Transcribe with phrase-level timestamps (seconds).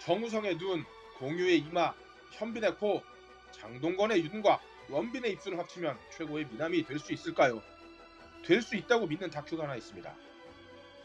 [0.00, 0.84] 정우성의 눈,
[1.18, 1.94] 공유의 이마,
[2.32, 3.02] 현빈의 코,
[3.52, 4.60] 장동건의 윤과
[4.90, 7.62] 원빈의 입술을 합치면 최고의 미남이 될 수 있을까요?
[8.44, 10.12] 될 수 있다고 믿는 다큐가 하나 있습니다.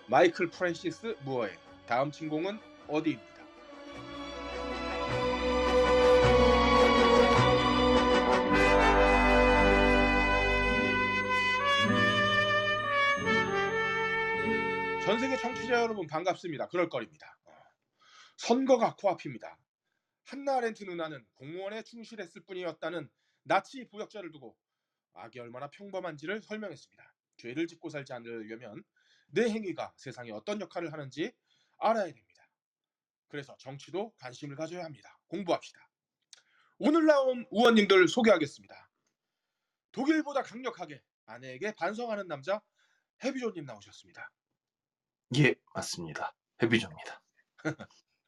[0.08, 1.56] 마이클 프랜시스 무어의
[1.88, 3.37] 다음 진공은 어디입니다.
[15.08, 16.68] 전 세계 청취자 여러분 반갑습니다.
[16.68, 17.40] 그럴 거입니다.
[17.46, 17.54] 어.
[18.36, 19.58] 선거가 코앞입니다.
[20.26, 23.10] 한나 아렌트 누나는 공무원에 충실했을 뿐이었다는
[23.44, 24.58] 나치 부역자를 두고
[25.14, 27.16] 악이 얼마나 평범한지를 설명했습니다.
[27.38, 28.84] 죄를 짓고 살지 않으려면
[29.28, 31.32] 내 행위가 세상에 어떤 역할을 하는지
[31.78, 32.50] 알아야 됩니다.
[33.30, 35.18] 그래서 정치도 관심을 가져야 합니다.
[35.28, 35.90] 공부합시다.
[36.80, 38.90] 오늘 나온 의원님들 소개하겠습니다.
[39.94, 42.62] 독일보다 강력하게 아내에게 반성하는 남자
[43.24, 44.30] 해비조님 나오셨습니다.
[45.36, 46.36] 예, 맞습니다.
[46.62, 47.22] 해비조입니다.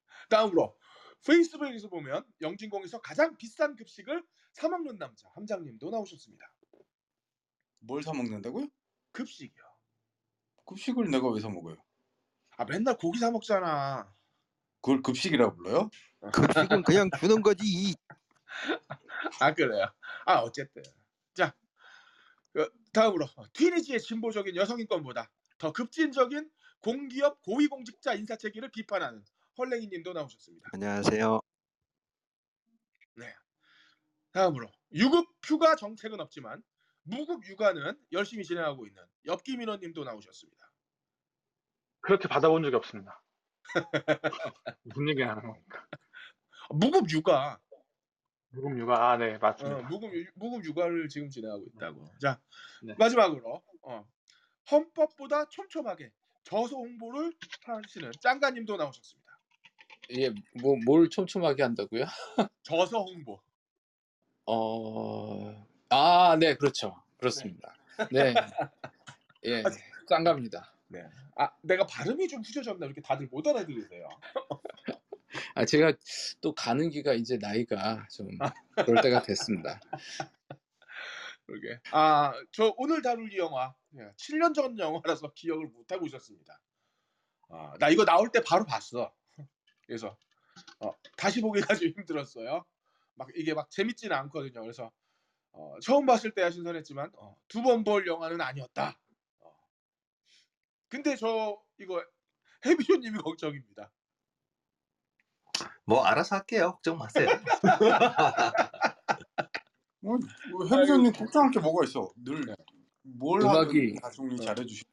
[0.29, 0.77] 다음으로
[1.25, 6.53] 페이스북에서 보면 영진공에서 가장 비싼 급식을 사 먹는 남자 함장님도 나오셨습니다.
[7.79, 8.67] 뭘 사 먹는다고요?
[9.11, 9.63] 급식이요.
[10.65, 11.77] 급식을 내가 왜 사 먹어요?
[12.57, 14.13] 아 맨날 고기 사 먹잖아.
[14.81, 15.89] 그걸 급식이라고 불러요?
[16.33, 17.95] 급식은 그냥 주는 거지.
[19.39, 19.85] 아 그래요.
[20.25, 20.83] 아 어쨌든
[21.33, 21.53] 자
[22.53, 26.49] 그, 다음으로 튀니지의 진보적인 여성인권보다 더 급진적인
[26.81, 29.23] 공기업 고위공직자 인사체계를 비판하는
[29.57, 30.69] 헐랭이님도 나오셨습니다.
[30.73, 31.39] 안녕하세요.
[34.31, 36.63] 다음으로 유급 휴가 정책은 없지만
[37.01, 40.71] 무급 육아는 열심히 진행하고 있는 엽기 민원님도 나오셨습니다.
[42.01, 43.23] 그렇게 받아본 적이 없습니다.
[44.83, 45.87] 무슨 얘기 하는 겁니까?
[46.69, 47.59] 무급 육아,
[48.49, 49.87] 무금 육아, 아, 네, 어, 맞습니다.
[49.89, 52.05] 무급 유- 무급 육아를 지금 진행하고 있다고.
[52.21, 52.39] 자
[52.83, 52.93] 네.
[52.99, 54.07] 마지막으로 어,
[54.69, 56.13] 헌법보다 촘촘하게
[56.49, 57.31] 저서 홍보를
[57.63, 59.39] 하시는 짱가님도 나오셨습니다.
[60.17, 62.05] 예, 뭐, 뭘 촘촘하게 한다고요?
[62.63, 63.39] 저서 홍보.
[64.47, 66.95] 어, 아, 네, 그렇죠.
[67.17, 67.75] 그렇습니다.
[68.11, 68.33] 네.
[69.45, 69.63] 예,
[70.09, 70.73] 짱갑니다.
[71.35, 74.09] 아 내가 발음이 좀 후져졌나 이렇게 다들 못 알아들으세요.
[75.53, 75.93] 아, 제가
[76.41, 78.27] 또 가는 기가 이제 나이가 좀
[78.83, 79.79] 그럴 때가 됐습니다.
[81.45, 81.79] 그러게.
[81.91, 86.59] 아, 저 오늘 다룰 이 영화 7년 전 영화라서 기억을 못 하고 있었습니다.
[87.49, 89.13] 아, 나 이거 나올 때 바로 봤어.
[89.87, 90.17] 그래서
[90.79, 92.65] 어, 다시 보기가 좀 힘들었어요.
[93.15, 94.61] 막 이게 막 재밌지는 않거든요.
[94.61, 94.91] 그래서
[95.51, 97.11] 어, 처음 봤을 때야 신선했지만
[97.47, 98.99] 두번 볼 영화는 아니었다.
[99.39, 99.51] 어.
[100.87, 102.03] 근데 저 이거
[102.65, 103.91] 해비조님이 걱정입니다.
[105.85, 106.73] 뭐 알아서 할게요.
[106.73, 107.27] 걱정 마세요.
[110.01, 110.17] 뭐,
[110.51, 112.11] 뭐 해비전님 걱정할 게 뭐가 있어?
[112.23, 112.53] 늘 네.
[113.17, 114.83] 뭘 음악이- 하든 다 정리 잘해주시.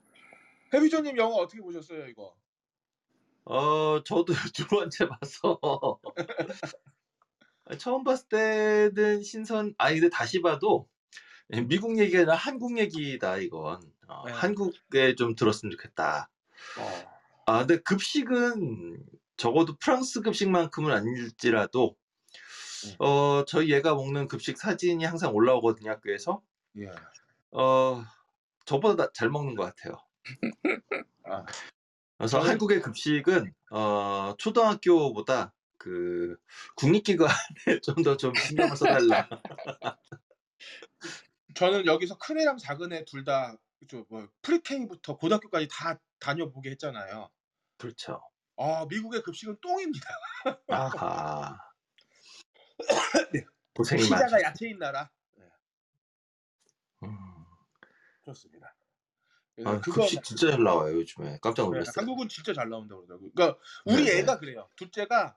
[0.73, 2.35] 해비조님 영화 어떻게 보셨어요 이거?
[3.45, 5.61] 어, 저도 두 번째 봐서
[7.79, 9.75] 처음 봤을 때는 신선.
[9.79, 10.89] 아, 근데 다시 봐도
[11.69, 13.81] 미국 얘기가 아니라 한국 얘기다 이건.
[14.09, 14.33] 어, 네.
[14.33, 16.29] 한국에 좀 들었으면 좋겠다.
[16.79, 17.17] 어.
[17.47, 19.05] 아, 근데 급식은
[19.37, 21.97] 적어도 프랑스 급식만큼은 아닐지라도
[22.87, 22.95] 음.
[23.05, 26.43] 어, 저희 얘가 먹는 급식 사진이 항상 올라오거든요, 학교에서.
[26.79, 26.89] 예.
[27.59, 28.05] 어,
[28.67, 29.97] 저보다 나- 잘 먹는 것 같아요.
[31.25, 31.45] 아.
[32.19, 36.37] 그래서 저는- 한국의 급식은 어, 초등학교보다 그
[36.77, 37.33] 국립기관에
[37.83, 39.29] 좀 더 좀 신경을 써달라.
[41.57, 43.57] 저는 여기서 큰 애랑 작은 애 둘 다
[44.09, 47.31] 뭐 프리케이부터 고등학교까지 다 다녀보게 했잖아요.
[47.79, 48.21] 그렇죠.
[48.57, 50.09] 아 미국의 급식은 똥입니다.
[50.69, 51.57] 아하.
[53.33, 53.45] 네.
[53.75, 54.43] 고생이 피자가 많으셨어요.
[54.45, 55.11] 야채인 나라.
[57.05, 57.09] 음.
[58.27, 58.75] 그렇습니다.
[59.65, 61.39] 아, 급식 진짜 잘 나와요, 요즘에.
[61.41, 61.93] 깜짝 네, 놀랐어요.
[61.97, 63.31] 한국은 진짜 잘 나온다고 그러더라고요.
[63.35, 64.19] 그러니까 우리 네, 네.
[64.19, 64.69] 애가 그래요.
[64.77, 65.37] 둘째가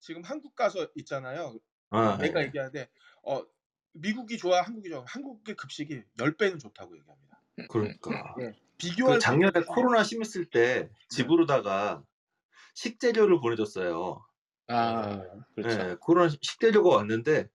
[0.00, 1.56] 지금 한국 가서 있잖아요.
[1.90, 2.46] 아, 애가 네.
[2.46, 2.88] 얘기하는데
[3.22, 3.44] 어
[3.92, 5.04] 미국이 좋아, 한국이 좋아.
[5.06, 7.40] 한국의 급식이 10배는 좋다고 얘기합니다.
[7.68, 8.34] 그러니까.
[8.38, 8.52] 네.
[8.52, 9.74] 그 비교할 작년에 수 없어요.
[9.74, 12.02] 코로나 심했을 때 집으로다가
[12.74, 14.24] 식재료를 보내줬어요.
[14.68, 15.20] 아,
[15.54, 15.76] 그렇죠.
[15.76, 17.48] 네, 코로나 식재료가 왔는데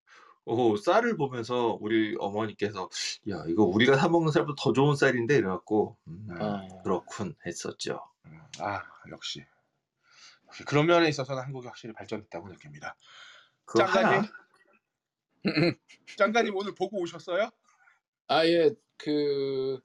[0.46, 2.90] 오, 쌀을 보면서 우리 어머니께서
[3.30, 6.68] 야 이거 우리가 사 먹는 쌀보다 더 좋은 쌀인데 이래 갖고 음, 아.
[6.84, 8.00] 그렇군 했었죠.
[8.26, 9.44] 음, 아 역시
[10.48, 12.96] 역시 그런 면에 있어서는 한국이 확실히 발전했다고 느낍니다.
[13.66, 14.22] 그거 짱가님?
[14.22, 14.28] 하나
[16.18, 17.50] 짱가님 오늘 보고 오셨어요?
[18.28, 19.80] 아, 예, 그,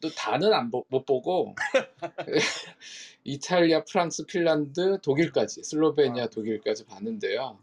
[0.00, 1.54] 또 다는 안, 보- 못 보고,
[3.24, 6.28] 이탈리아, 프랑스, 핀란드, 독일까지, 슬로베니아, 아.
[6.28, 7.58] 독일까지 봤는데요.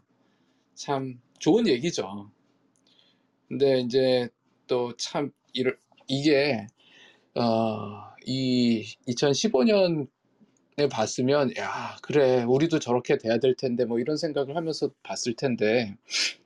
[0.74, 2.30] 참 좋은 얘기죠.
[3.50, 4.28] 근데 이제
[4.68, 5.32] 또 참,
[6.06, 6.68] 이게
[7.34, 10.06] 어, 이 2015년에
[10.88, 15.96] 봤으면 야 그래 우리도 저렇게 돼야 될 텐데 뭐 이런 생각을 하면서 봤을 텐데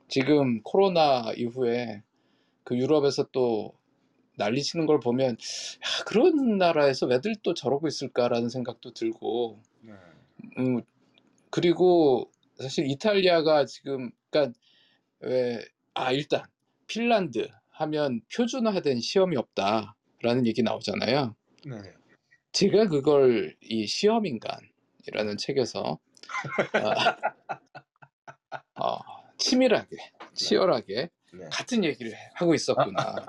[0.09, 2.03] 지금 코로나 이후에
[2.65, 3.75] 그 유럽에서 또
[4.39, 9.93] 난리치는 걸 보면 야, 그런 나라에서 왜들 또 저러고 있을까라는 생각도 들고 네.
[10.57, 10.81] 음,
[11.51, 14.59] 그리고 사실 이탈리아가 지금 그러니까
[15.21, 16.43] 왜 아 일단
[16.95, 21.35] 핀란드 하면 표준화된 시험이 없다라는 얘기 나오잖아요.
[21.67, 21.77] 네.
[22.53, 25.99] 제가 그걸 이 시험인간이라는 책에서
[26.73, 27.17] 아,
[28.81, 28.99] 어,
[29.39, 29.97] 치밀하게
[30.35, 31.49] 치열하게 네.
[31.51, 33.27] 같은 얘기를 하고 있었구나.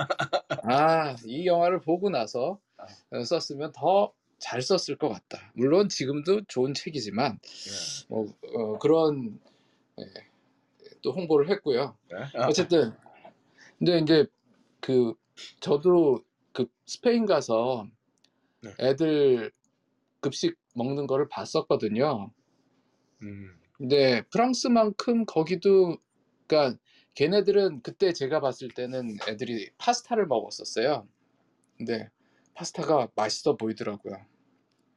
[0.62, 2.60] 아, 이 영화를 보고 나서
[3.10, 5.52] 어, 썼으면 더 잘 썼을 것 같다.
[5.56, 8.06] 물론 지금도 좋은 책이지만 네.
[8.10, 9.40] 뭐 어, 그런
[9.98, 10.04] 예,
[11.02, 11.98] 또 홍보를 했고요.
[12.12, 12.18] 네.
[12.44, 12.94] 어쨌든
[13.78, 14.26] 근데 이제
[14.80, 15.14] 그
[15.60, 16.24] 저도
[16.54, 17.88] 그 스페인 가서
[18.62, 18.72] 네.
[18.80, 19.52] 애들
[20.22, 22.32] 급식 먹는 거를 봤었거든요.
[23.22, 23.60] 음.
[23.74, 25.98] 근데 프랑스만큼 거기도
[26.48, 26.80] 그러니까
[27.16, 31.08] 걔네들은 그때 제가 봤을 때는 애들이 파스타를 먹었었어요.
[31.78, 32.10] 근데
[32.54, 34.16] 파스타가 맛있어 보이더라고요.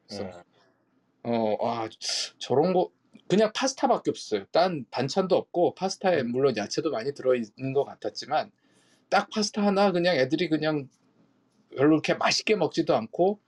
[0.07, 0.33] 그래서 네.
[1.25, 1.89] 어, 아,
[2.39, 2.91] 저런 거
[3.29, 4.47] 그냥 파스타밖에 없어요.
[4.53, 6.33] 딴 반찬도 없고 파스타에 음.
[6.33, 8.51] 물론 야채도 많이 들어 있는 것 같았지만
[9.11, 10.89] 딱 파스타 하나 그냥 애들이 그냥
[11.77, 13.39] 별로 그렇게 맛있게 먹지도 않고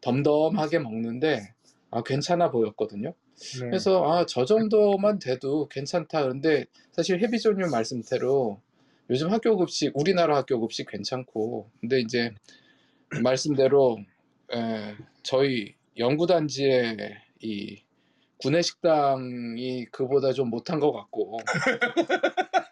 [0.00, 1.54] 덤덤하게 먹는데
[1.90, 3.14] 아, 괜찮아 보였거든요.
[3.60, 3.66] 네.
[3.66, 6.22] 그래서 아, 저 정도만 돼도 괜찮다.
[6.22, 8.60] 그런데 사실 해비존님 말씀대로
[9.08, 12.32] 요즘 학교 급식 우리나라 학교 급식 괜찮고 근데 이제
[13.22, 13.98] 말씀대로
[14.54, 16.96] 에, 저희 연구단지의
[17.40, 17.82] 이
[18.38, 21.38] 구내식당이 그보다 좀 못한 것 같고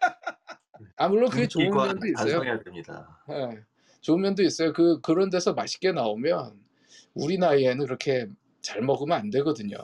[0.99, 2.39] 아 물론 그게 좋은 면도 있어요.
[2.41, 3.23] 반성해야 됩니다.
[3.29, 3.63] 예,
[4.01, 4.73] 좋은 면도 있어요.
[4.73, 6.59] 그 그런 데서 맛있게 나오면
[7.13, 8.27] 우리 나이에는 그렇게
[8.59, 9.77] 잘 먹으면 안 되거든요.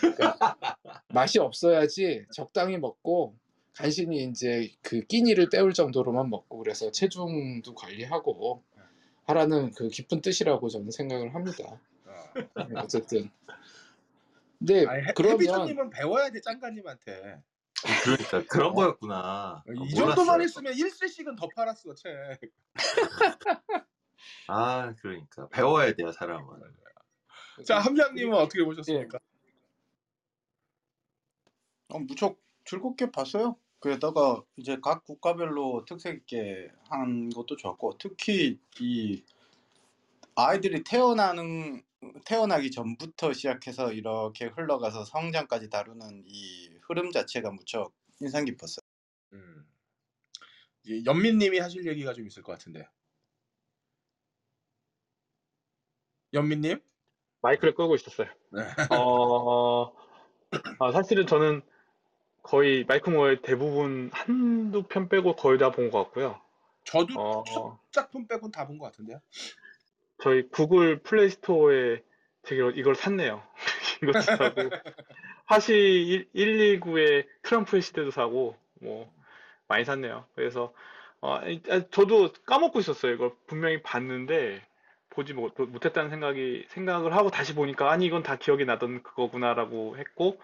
[0.00, 0.56] 그러니까
[1.08, 3.36] 맛이 없어야지 적당히 먹고
[3.74, 8.62] 간신히 이제 그 끼니를 때울 정도로만 먹고 그래서 체중도 관리하고
[9.24, 11.64] 하라는 그 깊은 뜻이라고 저는 생각을 합니다.
[12.06, 12.24] 어.
[12.76, 13.30] 어쨌든
[14.58, 17.36] 근데 아니, 해- 그러면 해비조님은 배워야 돼 짱가님한테.
[18.04, 19.62] 그러니까 그런 거였구나.
[19.66, 20.04] 이 몰랐어요.
[20.04, 22.12] 정도만 했으면 1세씩은 더 팔았어 책.
[24.46, 26.60] 아 그러니까 배워야 돼요 사람은.
[27.66, 29.18] 자 함장님은 어떻게 보셨습니까?
[31.88, 33.56] 어, 무척 즐겁게 봤어요.
[33.80, 39.24] 그에다가 이제 각 국가별로 특색 있게 한 것도 좋았고 특히 이
[40.36, 41.82] 아이들이 태어나는
[42.24, 48.84] 태어나기 전부터 시작해서 이렇게 흘러가서 성장까지 다루는 이 흐름 자체가 무척 인상 깊었어요.
[49.32, 49.66] 음.
[50.84, 52.86] 이제 연민님이 하실 얘기가 좀 있을 것 같은데.
[56.34, 56.80] 연민님?
[57.40, 58.28] 마이크를 끄고 있었어요.
[58.50, 58.62] 네.
[58.94, 59.92] 어,
[60.78, 61.62] 아, 사실은 저는
[62.42, 66.40] 거의 마이크 모의 대부분 한두 편 빼고 거의 다 본 것 같고요.
[66.84, 69.20] 저도 어, 첫 작품 빼곤 다 본 것 같은데요.
[70.22, 72.02] 저희 구글 플레이 스토어에
[72.44, 73.42] 제가 이걸 샀네요.
[74.02, 74.70] 이것도 사고
[75.46, 79.10] 화시 129의 트럼프의 시대도 사고 뭐
[79.68, 80.24] 많이 샀네요.
[80.34, 80.72] 그래서
[81.20, 83.12] 어, 이- 아, 저도 까먹고 있었어요.
[83.14, 84.62] 이걸 분명히 봤는데
[85.10, 90.40] 보지 못, 못했다는 생각이 생각을 하고 다시 보니까 아니 이건 다 기억이 나던 그거구나라고 했고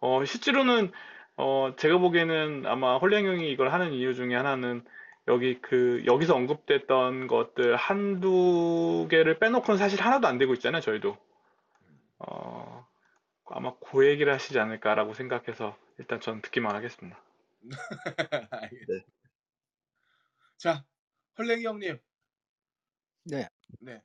[0.00, 0.92] 어, 실제로는
[1.36, 4.84] 어, 제가 보기에는 아마 홀랭 형이 이걸 하는 이유 중에 하나는
[5.28, 11.16] 여기 그 여기서 언급됐던 것들 한두 개를 빼놓고는 사실 하나도 안 되고 있잖아요, 저희도.
[12.18, 12.81] 어,
[13.54, 17.22] 아마 그 얘기를 하시지 않을까라고 생각해서 일단 전 듣기만 하겠습니다.
[18.50, 19.04] 알겠-
[20.56, 20.84] 자,
[21.38, 21.98] 헐랭이 형님.
[23.24, 23.48] 네.
[23.80, 24.02] 네.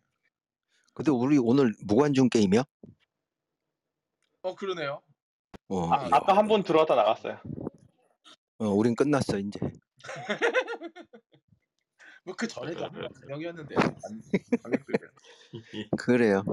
[0.94, 2.64] 근데 우리 오늘 무관중 게임이야?
[4.42, 5.02] 어 그러네요.
[5.70, 7.40] 어, 아, 아까 한 번 들어왔다 나갔어요.
[8.60, 9.60] 어, 우린 끝났어 이제.
[12.26, 15.10] 뭐 그 전에도 한번 명이었는데 방역들이요.
[15.98, 16.44] 그래요.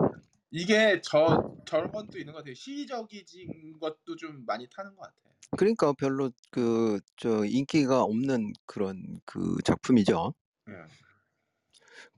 [0.51, 2.55] 이게 저 저런 것도 있는 것 같아요.
[2.55, 5.15] 시적인 것도 좀 많이 타는 것 같아.
[5.57, 10.35] 그러니까 별로 그 저 인기가 없는 그런 그 작품이죠.
[10.69, 10.73] 예.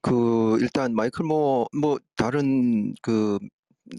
[0.01, 3.39] 그 일단 마이클 뭐뭐 다른 그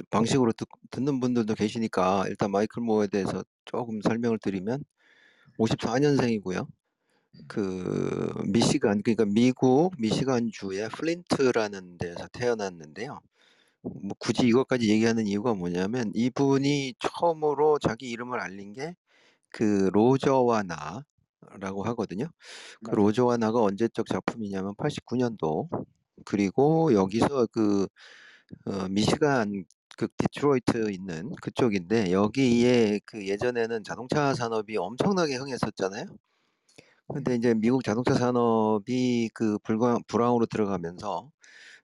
[0.09, 4.83] 방식으로 듣, 듣는 분들도 계시니까 일단 마이클 무어에 대해서 조금 설명을 드리면
[5.59, 6.67] 54년생이고요.
[7.47, 13.19] 그 미시간 그러니까 미국 미시간 주의 플린트라는 데서 태어났는데요.
[14.01, 18.95] 뭐 굳이 이것까지 얘기하는 이유가 뭐냐면 이분이 처음으로 자기 이름을 알린 게
[19.51, 22.27] 그 로저와 나라고 하거든요.
[22.83, 22.95] 그 맞아요.
[22.95, 25.69] 로저와 나가 언제적 작품이냐면 89년도
[26.25, 27.87] 그리고 여기서 그
[28.67, 29.65] 어, 미시간
[29.97, 36.05] 그 디트로이트 있는 그쪽인데 여기에 그 예전에는 자동차 산업이 엄청나게 흥했었잖아요.
[37.13, 41.31] 근데 이제 미국 자동차 산업이 그 불광 불황으로 들어가면서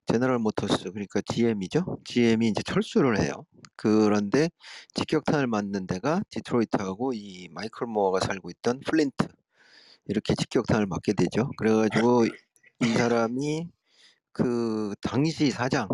[0.06, 2.00] 제너럴 모터스 그러니까 GM이죠.
[2.04, 3.46] GM이 이제 철수를 해요.
[3.76, 4.50] 그런데
[4.94, 9.28] 직격탄을 맞는 데가 디트로이트하고 이 마이클 무어가 살고 있던 플린트
[10.08, 11.50] 이렇게 직격탄을 맞게 되죠.
[11.58, 13.68] 그래가지고 이 사람이
[14.32, 15.88] 그 당시 사장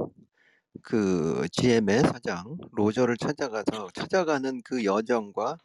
[0.81, 5.57] 그 GM의 사장 로저를 찾아가서 찾아가는 그 여정과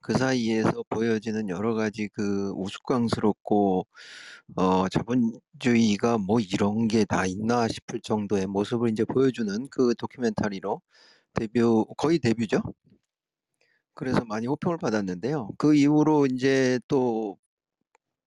[0.00, 3.86] 그 사이에서 보여지는 여러 가지 그 우스꽝스럽고
[4.56, 10.80] 어 자본주의가 뭐 이런 게 다 있나 싶을 정도의 모습을 이제 보여주는 그 다큐멘터리로
[11.34, 11.60] 데뷔
[11.98, 12.62] 거의 데뷔죠.
[13.94, 15.50] 그래서 많이 호평을 받았는데요.
[15.58, 17.36] 그 이후로 이제 또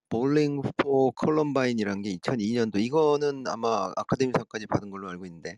[0.10, 5.58] Bowling for Columbine이란 게 2002 년도 이거는 아마 아카데미상까지 받은 걸로 알고 있는데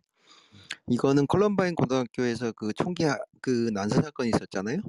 [0.89, 4.79] 이거는 컬럼바인 고등학교에서 그 총기 하- 그 난사 사건이 있었잖아요.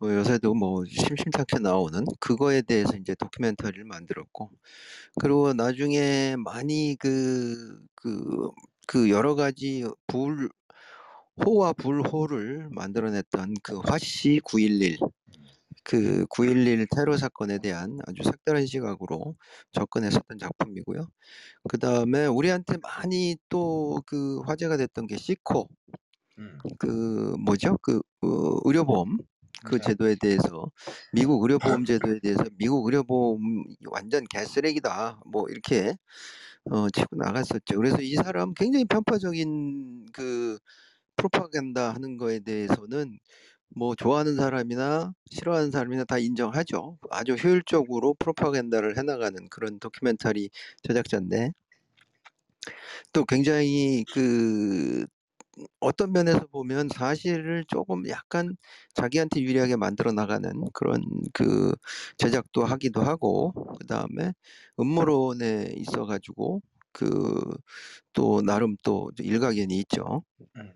[0.00, 4.50] 어, 요새도 뭐 심심찮게 나오는 그거에 대해서 이제 다큐멘터리를 만들었고
[5.20, 8.52] 그리고 나중에 많이 그 그
[8.88, 10.48] 그 여러 가지 불
[11.44, 14.98] 호와 불호를 만들어냈던 그 화씨 911
[15.84, 19.36] 그 9.11 테러 사건에 대한 아주 색다른 시각으로
[19.72, 21.08] 접근했었던 작품이고요.
[21.70, 25.68] 그 다음에 우리한테 많이 또 그 화제가 됐던 게 시코
[26.38, 26.58] 음.
[26.78, 27.76] 그 뭐죠?
[27.82, 29.18] 그 어, 의료보험
[29.64, 29.88] 그 네.
[29.88, 30.70] 제도에 대해서
[31.12, 35.94] 미국 의료보험 제도에 대해서 미국 의료보험 완전 개쓰레기다 뭐 이렇게
[36.70, 37.76] 어, 치고 나갔었죠.
[37.76, 40.58] 그래서 이 사람 굉장히 편파적인 그
[41.16, 43.18] 프로파간다 하는 거에 대해서는
[43.70, 46.98] 뭐 좋아하는 사람이나 싫어하는 사람이나 다 인정하죠.
[47.10, 50.50] 아주 효율적으로 프로파간다를 해나가는 그런 다큐멘터리
[50.82, 51.52] 제작자인데
[53.12, 55.06] 또 굉장히 그
[55.80, 58.56] 어떤 면에서 보면 사실을 조금 약간
[58.94, 61.72] 자기한테 유리하게 만들어 나가는 그런 그
[62.18, 64.32] 제작도 하기도 하고 그 다음에
[64.80, 66.62] 음모론에 있어 가지고
[66.92, 67.58] 그
[68.12, 70.22] 또 나름 또 일가견이 있죠.
[70.56, 70.72] 음.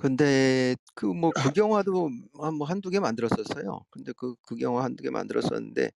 [0.00, 3.80] 근데 그 뭐 극영화도 한 뭐 한두 개 만들었었어요.
[3.90, 5.90] 근데 그 극영화 한두 개 만들었었는데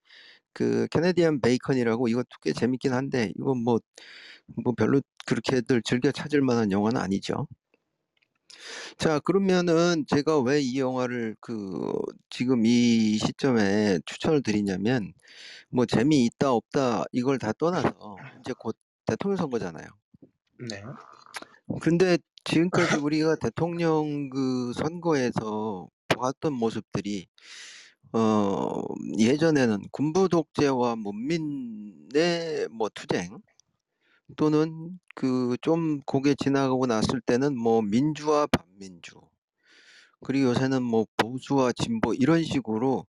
[0.58, 3.80] 그 캐네디안 베이컨이라고 이것도 꽤 재밌긴 한데 이건 뭐
[4.64, 7.46] 뭐 별로 그렇게들 즐겨 찾을 만한 영화는 아니죠.
[8.98, 11.92] 자 그러면은 제가 왜 이 영화를 그
[12.30, 15.12] 지금 이 시점에 추천을 드리냐면
[15.70, 17.92] 뭐 재미있다 없다 이걸 다 떠나서
[18.40, 19.86] 이제 곧 대통령 선거잖아요.
[20.58, 20.82] 네.
[21.82, 27.26] 근데 지금까지 우리가 대통령 그 선거에서 보았던 모습들이
[28.12, 28.82] 어
[29.18, 33.38] 예전에는 군부 독재와 문민의 뭐 투쟁
[34.36, 39.20] 또는 그 좀 고개 지나가고 났을 때는 뭐 민주와 반민주
[40.24, 43.06] 그리고 요새는 뭐 보수와 진보 이런 식으로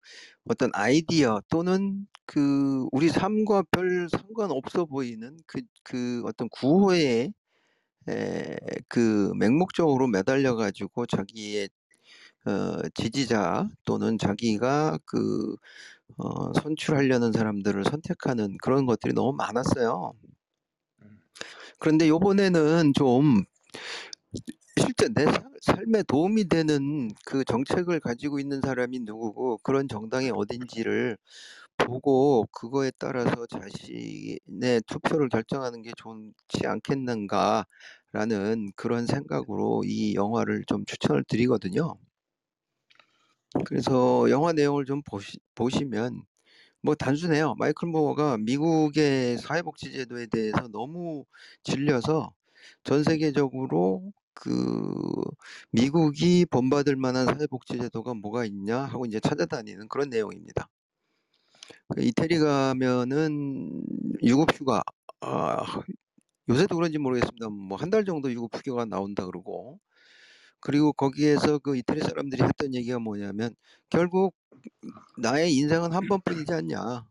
[0.50, 7.30] 어떤 아이디어 또는 그 우리 삶과 별 상관없어 보이는 그 그 어떤 구호에
[8.10, 8.58] 에,
[8.90, 11.70] 그 맹목적으로 매달려 가지고 자기의
[12.46, 15.56] 어, 지지자 또는 자기가 그
[16.18, 20.14] 어, 선출하려는 사람들을 선택하는 그런 것들이 너무 많았어요.
[21.04, 21.20] 음.
[21.80, 23.44] 그런데 요번에는 좀
[24.78, 31.18] 실제 내 살- 삶에 도움이 되는 그 정책을 가지고 있는 사람이 누구고 그런 정당이 어딘지를
[31.78, 37.66] 보고 그거에 따라서 자신의 투표를 결정하는 게 좋지 않겠는가라는
[38.76, 41.96] 그런 생각으로 이 영화를 좀 추천을 드리거든요.
[43.66, 46.24] 그래서 영화 내용을 좀 보시, 보시면
[46.84, 47.56] 뭐 단순해요.
[47.58, 51.26] 마이클 모어가 미국의 사회복지 제도에 대해서 너무
[51.64, 52.34] 질려서
[52.84, 55.24] 전 세계적으로 그
[55.72, 60.70] 미국이 본받을 만한 사회복지 제도가 뭐가 있냐 하고 이제 찾아다니는 그런 내용입니다.
[61.90, 63.84] 그 이태리 가면은
[64.24, 64.82] 유급휴가
[65.22, 65.82] 아,
[66.50, 67.50] 요새도 그런지 모르겠습니다.
[67.50, 69.80] 뭐 한 달 정도 유급휴가가 나온다 그러고
[70.62, 73.56] 그리고 거기에서 그 이태리 사람들이 했던 얘기가 뭐냐면
[73.90, 74.36] 결국
[75.18, 77.06] 나의 인생은 한 번뿐이지 않냐.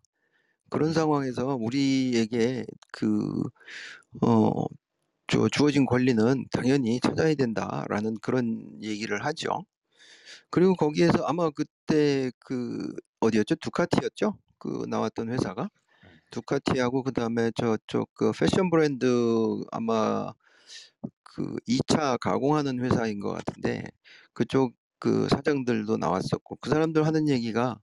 [0.70, 3.42] 그런 상황에서 우리에게 그,
[4.22, 4.64] 어,
[5.26, 9.64] 주, 주어진 권리는 당연히 찾아야 된다라는 그런 얘기를 하죠.
[10.50, 13.56] 그리고 거기에서 아마 그때 그, 어디였죠?
[13.56, 14.38] 두카티였죠?
[14.58, 15.68] 그 나왔던 회사가.
[16.30, 19.06] 두카티하고 그 다음에 저쪽 그 패션 브랜드
[19.72, 20.32] 아마
[21.24, 23.84] 그 2차 가공하는 회사인 것 같은데
[24.32, 27.78] 그쪽 그 사장들도 나왔었고 그 사람들 하는 얘기가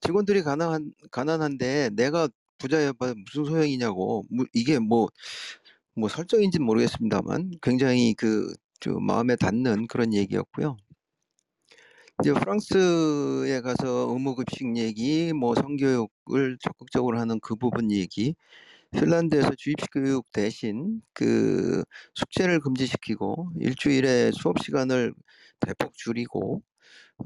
[0.00, 5.08] 직원들이 가난한 가난한데 내가 부자여봐 무슨 소용이냐고 뭐 이게 뭐
[5.96, 10.76] 뭐 설정인지는 모르겠습니다만 굉장히 그 좀 마음에 닿는 그런 얘기였고요.
[12.20, 18.34] 이제 프랑스에 가서 의무급식 얘기, 뭐 성교육을 적극적으로 하는 그 부분 얘기,
[18.94, 21.82] 핀란드에서 주입식 교육 대신 그
[22.14, 25.14] 숙제를 금지시키고 일주일에 수업 시간을
[25.60, 26.62] 대폭 줄이고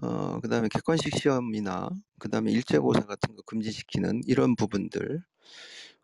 [0.02, 5.22] 어 그 다음에 객관식 시험이나 그 다음에 일제고사 같은 거 금지시키는 이런 부분들.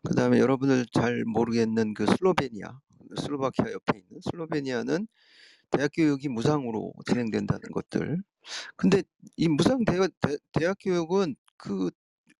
[0.03, 2.79] 그 다음에 여러분들 잘 모르겠는 그 슬로베니아,
[3.21, 5.07] 슬로바키아 옆에 있는 슬로베니아는
[5.71, 8.17] 대학 교육이 무상으로 진행된다는 것들.
[8.77, 9.03] 근데
[9.37, 11.91] 이 무상 대학, 대, 대학 교육은 그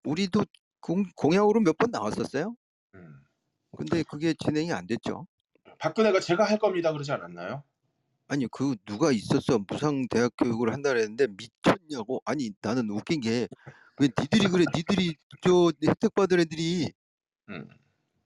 [0.05, 0.45] 우리도
[0.81, 2.55] 공, 공약으로 몇 번 나왔었어요.
[2.95, 3.21] 음.
[3.77, 5.27] 근데 그게 진행이 안 됐죠.
[5.79, 7.63] 박근혜가 제가 할 겁니다 그러지 않았나요?
[8.27, 13.47] 아니 그 누가 있었어 무상 대학 교육을 한다 그랬는데 미쳤냐고 아니 나는 웃긴 게
[13.97, 16.91] 왜 니들이 그래 니들이 저 혜택 받을 애들이
[17.49, 17.67] 음.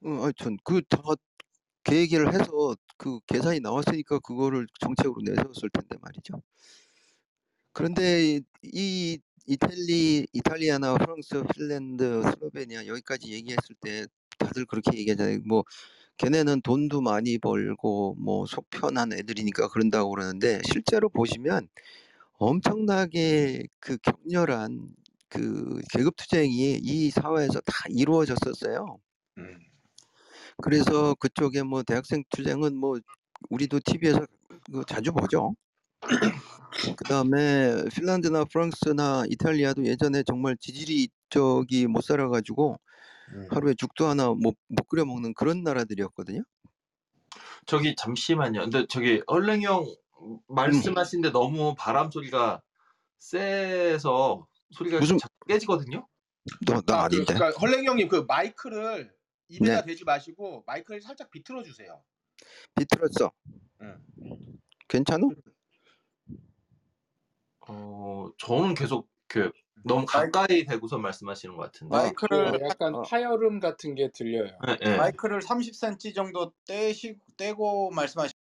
[0.03, 0.97] 어, 아니 전그다
[1.83, 6.41] 계획을 해서 그 계산이 나왔으니까 그거를 정책으로 내세웠을 텐데 말이죠.
[7.71, 14.05] 그런데 이 이탈리 이탈리아나 프랑스, 핀란드, 슬로베니아 여기까지 얘기했을 때
[14.39, 15.39] 다들 그렇게 얘기하잖아요.
[15.47, 15.63] 뭐
[16.17, 21.69] 걔네는 돈도 많이 벌고 뭐 속 편한 애들이니까 그런다고 그러는데 실제로 보시면
[22.39, 24.89] 엄청나게 그 격렬한
[25.29, 28.99] 그 계급 투쟁이 이 사회에서 다 이루어졌었어요.
[29.39, 29.59] 음.
[30.61, 32.97] 그래서 그쪽에 뭐 대학생 투쟁은 뭐
[33.49, 34.25] 우리도 TV에서
[34.87, 35.55] 자주 보죠.
[36.97, 42.88] 그다음에 핀란드나 프랑스나 이탈리아도 예전에 정말 지질이 저기 못 살아가지고 음.
[43.49, 46.43] 하루에 죽도 하나 못, 못 끓여 먹는 그런 나라들이었거든요.
[47.65, 48.61] 저기 잠시만요.
[48.61, 49.85] 근데 저기 얼랭이 형
[50.47, 52.61] 말씀하신데 너무 바람 소리가
[53.19, 56.07] 세서 소리가 무슨- 자꾸 깨지거든요.
[56.65, 57.33] 너, 나 아, 아닌데.
[57.33, 59.13] 그, 그러니까 헐랭이 형님 그 마이크를
[59.49, 59.85] 입에다 네.
[59.85, 62.01] 대지 마시고 마이크를 살짝 비틀어 주세요.
[62.75, 63.31] 비틀었어.
[63.81, 63.97] 응.
[64.87, 65.27] 괜찮아?
[67.67, 69.51] 어, 저는 계속 그
[69.83, 71.95] 너무 가까이 대고서 말씀하시는 것 같은데.
[71.95, 73.01] 마이크를 그 약간 어.
[73.01, 74.57] 파열음 같은 게 들려요.
[74.67, 74.97] 예, 예.
[74.97, 78.33] 마이크를 30cm 정도 떼시 떼고 말씀하시.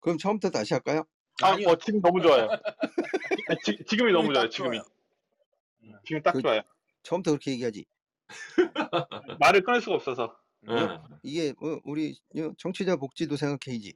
[0.00, 1.04] 그럼 처음부터 다시 할까요?
[1.42, 1.68] 아, 아니요.
[1.68, 2.48] 어, 지금 너무 좋아요.
[3.48, 4.44] 아, 지, 지금이 너무 좋아요.
[4.46, 4.78] 딱 지금이.
[4.78, 5.98] 좋아요.
[6.04, 6.62] 지금 딱 그- 좋아요.
[7.02, 7.84] 처음부터 그렇게 얘기하지.
[9.40, 10.36] 말을 끊을 수가 없어서.
[10.70, 10.98] 예.
[11.22, 12.18] 이게 어, 우리
[12.58, 13.94] 청취자 복지도 생각해야지.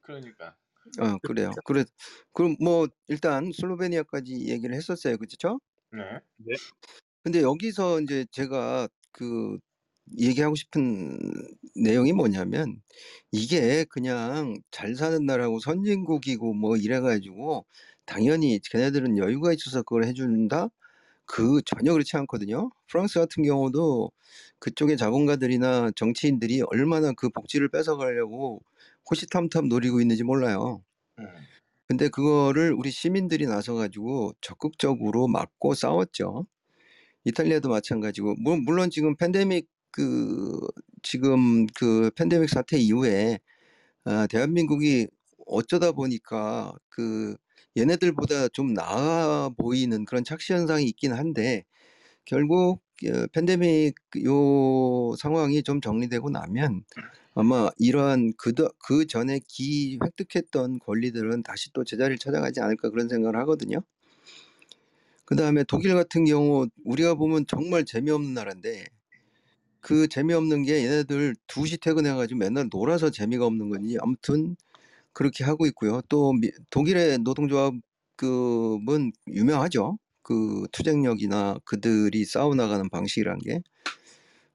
[0.00, 0.56] 그러니까.
[1.00, 1.50] 어 그래요.
[1.64, 1.84] 그래
[2.32, 5.58] 그럼 뭐 일단 슬로베니아까지 얘기를 했었어요, 그렇죠?
[6.38, 6.54] 네.
[7.22, 9.58] 근데 여기서 이제 제가 그
[10.18, 11.18] 얘기하고 싶은
[11.76, 12.82] 내용이 뭐냐면
[13.32, 17.66] 이게 그냥 잘 사는 나라고 선진국이고 뭐 이래 가지고
[18.06, 20.68] 당연히 걔네들은 여유가 있어서 그걸 해 준다?
[21.26, 22.70] 그 전혀 그렇지 않거든요.
[22.88, 24.12] 프랑스 같은 경우도
[24.58, 28.62] 그쪽의 자본가들이나 정치인들이 얼마나 그 복지를 뺏어가려고
[29.10, 30.82] 호시탐탐 노리고 있는지 몰라요.
[31.18, 31.24] 음.
[31.94, 36.44] 근데 그거를 우리 시민들이 나서가지고 적극적으로 막고 싸웠죠.
[37.24, 40.58] 이탈리아도 마찬가지고 물- 물론 지금 팬데믹 그
[41.04, 43.38] 지금 그 팬데믹 사태 이후에
[44.04, 45.06] 아, 대한민국이
[45.46, 47.36] 어쩌다 보니까 그
[47.76, 51.62] 얘네들보다 좀 나아 보이는 그런 착시 현상이 있긴 한데
[52.24, 56.84] 결국 어, 팬데믹 요 상황이 좀 정리되고 나면
[57.34, 63.80] 아마 이러한 그 전에 기 획득했던 권리들은 다시 또 제자리를 찾아가지 않을까 그런 생각을 하거든요.
[65.24, 68.84] 그 다음에 독일 같은 경우 우리가 보면 정말 재미없는 나라인데
[69.80, 74.56] 그 재미없는 게 얘네들 2시 퇴근해가지고 맨날 놀아서 재미가 없는 건지 아무튼
[75.12, 76.02] 그렇게 하고 있고요.
[76.08, 79.98] 또 미- 독일의 노동조합급은 유명하죠.
[80.22, 83.60] 그 투쟁력이나 그들이 싸워나가는 방식이란 게.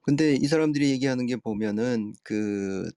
[0.09, 2.89] 근데 이 사람들이 얘기하는 게 보면은 그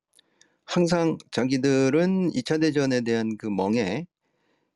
[0.64, 4.06] 항상 자기들은 2차 대전에 대한 그 멍에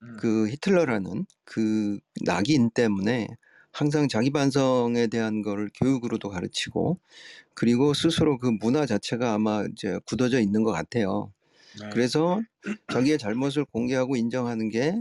[0.02, 0.16] 음.
[0.18, 3.28] 그 히틀러라는 그 낙인 때문에
[3.72, 6.98] 항상 자기 반성에 대한 거를 교육으로도 가르치고
[7.54, 11.32] 그리고 스스로 그 문화 자체가 아마 이제 굳어져 있는 것 같아요.
[11.80, 11.88] 네.
[11.90, 12.42] 그래서
[12.92, 14.94] 자기의 잘못을 공개하고 인정하는 게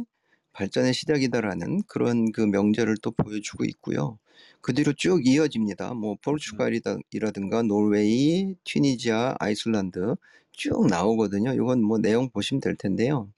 [0.53, 4.19] 발전의 시작이다라는 그런 그 명제를 또 보여주고 있고요.
[4.65, 5.93] 그 뒤로 쭉 이어집니다.
[5.93, 10.15] 뭐 포르투갈이라든가 노르웨이, 튀니지아, 아이슬란드
[10.53, 11.53] 쭉 나오거든요.
[11.53, 13.31] 이건 뭐 내용 보시면 될 텐데요.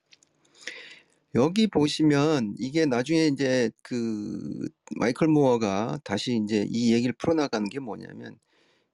[1.35, 8.37] 여기 보시면 이게 나중에 이제 그 마이클 모어가 다시 이제 이 얘기를 풀어나가는 게 뭐냐면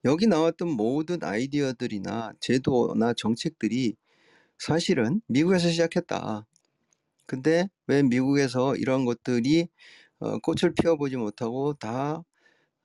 [0.04, 3.96] 여기 나왔던 모든 아이디어들이나 제도나 정책들이
[4.58, 6.48] 사실은 미국에서 시작했다.
[7.28, 9.68] 근데 왜 미국에서 이런 것들이
[10.24, 12.24] 어, 꽃을 피워보지 못하고 다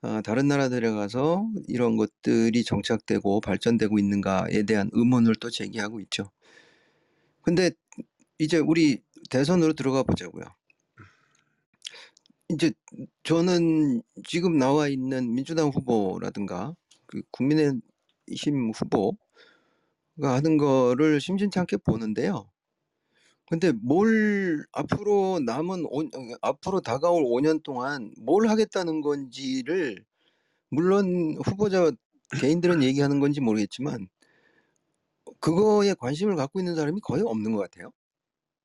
[0.01, 6.31] 아, 다른 나라들에 가서 이런 것들이 정착되고 발전되고 있는가에 대한 의문을 또 제기하고 있죠.
[7.43, 7.71] 근데
[8.39, 10.45] 이제 우리 대선으로 들어가 보자고요.
[12.51, 12.73] 이제
[13.23, 16.75] 저는 지금 나와 있는 민주당 후보라든가
[17.07, 19.17] 그 국민의힘 후보가
[20.35, 22.51] 하는 거를 심심찮게 보는데요.
[23.49, 30.05] 근데 뭘 앞으로 남은 오, 어, 앞으로 다가올 5년 동안 뭘 하겠다는 건지를
[30.71, 31.91] 물론 후보자
[32.41, 34.09] 개인들은 얘기하는 건지 모르겠지만
[35.41, 37.91] 그거에 관심을 갖고 있는 사람이 거의 없는 것 같아요.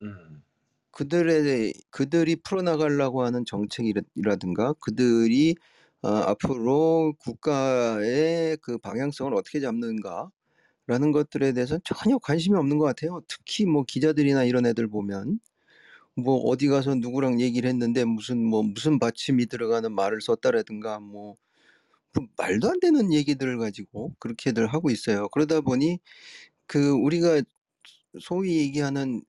[0.01, 0.43] 음.
[0.91, 5.55] 그들의 그들이 풀어나가려고 하는 정책이라든가 그들이
[6.01, 10.29] 어, 앞으로 국가의 그 방향성을 어떻게 잡는가
[10.87, 13.21] 라는 것들에 대해서는 전혀 관심이 없는 것 같아요.
[13.27, 15.39] 특히 뭐 기자들이나 이런 애들 보면
[16.15, 21.37] 뭐 어디 가서 누구랑 얘기를 했는데 무슨 뭐 무슨 받침이 들어가는 말을 썼다라든가 뭐,
[22.13, 25.29] 뭐 말도 안 되는 얘기들을 가지고 그렇게들 하고 있어요.
[25.29, 25.99] 그러다 보니
[26.67, 27.41] 그 우리가
[28.21, 29.23] 소위 얘기하는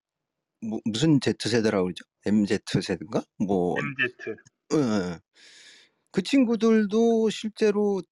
[0.60, 2.04] 뭐 무슨 Z세대라고 그러죠?
[2.26, 3.24] MZ세대인가?
[3.38, 4.36] 뭐 MZ.
[4.74, 5.20] 예.
[6.10, 8.02] 그 친구들도 실제로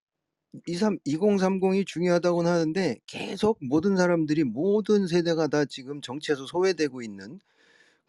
[0.66, 7.40] 23, 2030이 중요하다고는 하는데 계속 모든 사람들이 모든 세대가 다 지금 정치에서 소외되고 있는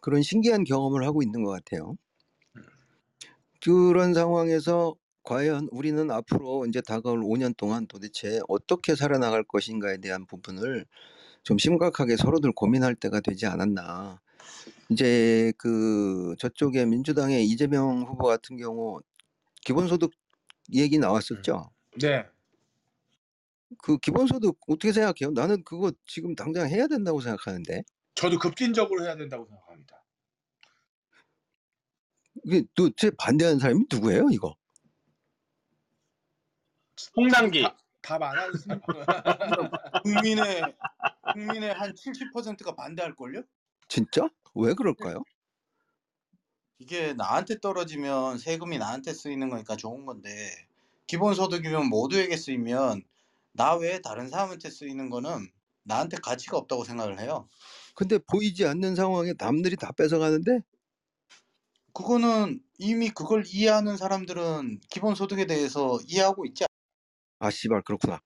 [0.00, 1.96] 그런 신기한 경험을 하고 있는 것 같아요.
[3.62, 10.84] 그런 상황에서 과연 우리는 앞으로 이제 다가올 5년 동안 도대체 어떻게 살아나갈 것인가에 대한 부분을
[11.42, 14.20] 좀 심각하게 서로들 고민할 때가 되지 않았나.
[14.90, 19.00] 이제 그 저쪽에 민주당의 이재명 후보 같은 경우
[19.64, 20.10] 기본소득
[20.74, 21.70] 얘기 나왔었죠.
[22.00, 22.33] 네.
[23.82, 25.30] 그 기본소득 어떻게 생각해요?
[25.32, 27.82] 나는 그거 지금 당장 해야 된다고 생각하는데.
[28.14, 30.02] 저도 급진적으로 해야 된다고 생각합니다.
[32.44, 34.54] 이게 도대체 반대하는 사람이 누구예요, 이거?
[37.16, 37.64] 홍남기.
[38.02, 38.80] 답 안 하는 사람.
[40.02, 40.62] 국민의
[41.32, 43.42] 국민의 한 70%가 반대할 걸요?
[43.88, 44.28] 진짜?
[44.54, 45.22] 왜 그럴까요?
[46.78, 50.30] 이게 나한테 떨어지면 세금이 나한테 쓰이는 거니까 좋은 건데
[51.06, 53.02] 기본소득이면 모두에게 쓰이면
[53.54, 55.48] 나 외에 다른 사람한테 쓰이는 거는
[55.84, 57.48] 나한테 가치가 없다고 생각을 해요.
[57.94, 60.60] 근데 보이지 않는 상황에 남들이 다 뺏어가는데
[61.92, 66.68] 그거는 이미 그걸 이해하는 사람들은 기본 소득에 대해서 이해하고 있지 않-
[67.38, 68.20] 아 씨발 그렇구나.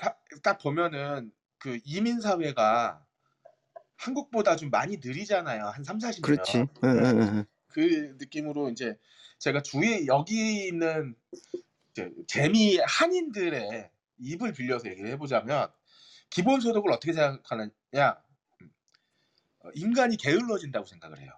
[0.00, 3.04] 사- 딱 보면은 그 이민 사회가
[3.96, 5.66] 한국보다 좀 많이 느리잖아요.
[5.66, 6.22] 한 3, 40년.
[6.22, 6.58] 그렇지.
[6.58, 7.44] 응, 응, 응.
[7.68, 8.96] 그 느낌으로 이제
[9.38, 11.14] 제가 주위에 여기 있는
[11.94, 15.70] 이제 재미 한인들의 입을 빌려서 얘기를 해보자면
[16.30, 17.70] 기본소득을 어떻게 생각하느냐
[19.60, 21.30] 어, 인간이 게을러진다고 생각을 해요.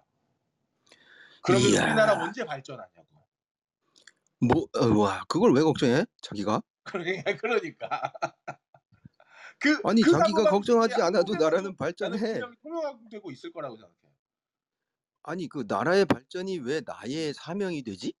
[1.43, 1.85] 그러면 이야.
[1.85, 3.07] 우리나라 언제 발전하냐고.
[4.39, 6.05] 뭐, 어, 와, 그걸 왜 걱정해?
[6.21, 6.61] 자기가?
[6.83, 8.11] 그러니까 그러니까
[9.59, 12.39] 그 아니 그 자기가 걱정하지 않아도 나라는 발전해.
[12.61, 13.95] 통용되고 있을 거라고 생각해.
[15.23, 18.13] 아니 그 나라의 발전이 왜 나의 사명이 되지?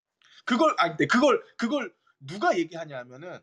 [0.45, 3.39] 그걸 아 근데 그걸 그걸 누가 얘기하냐면은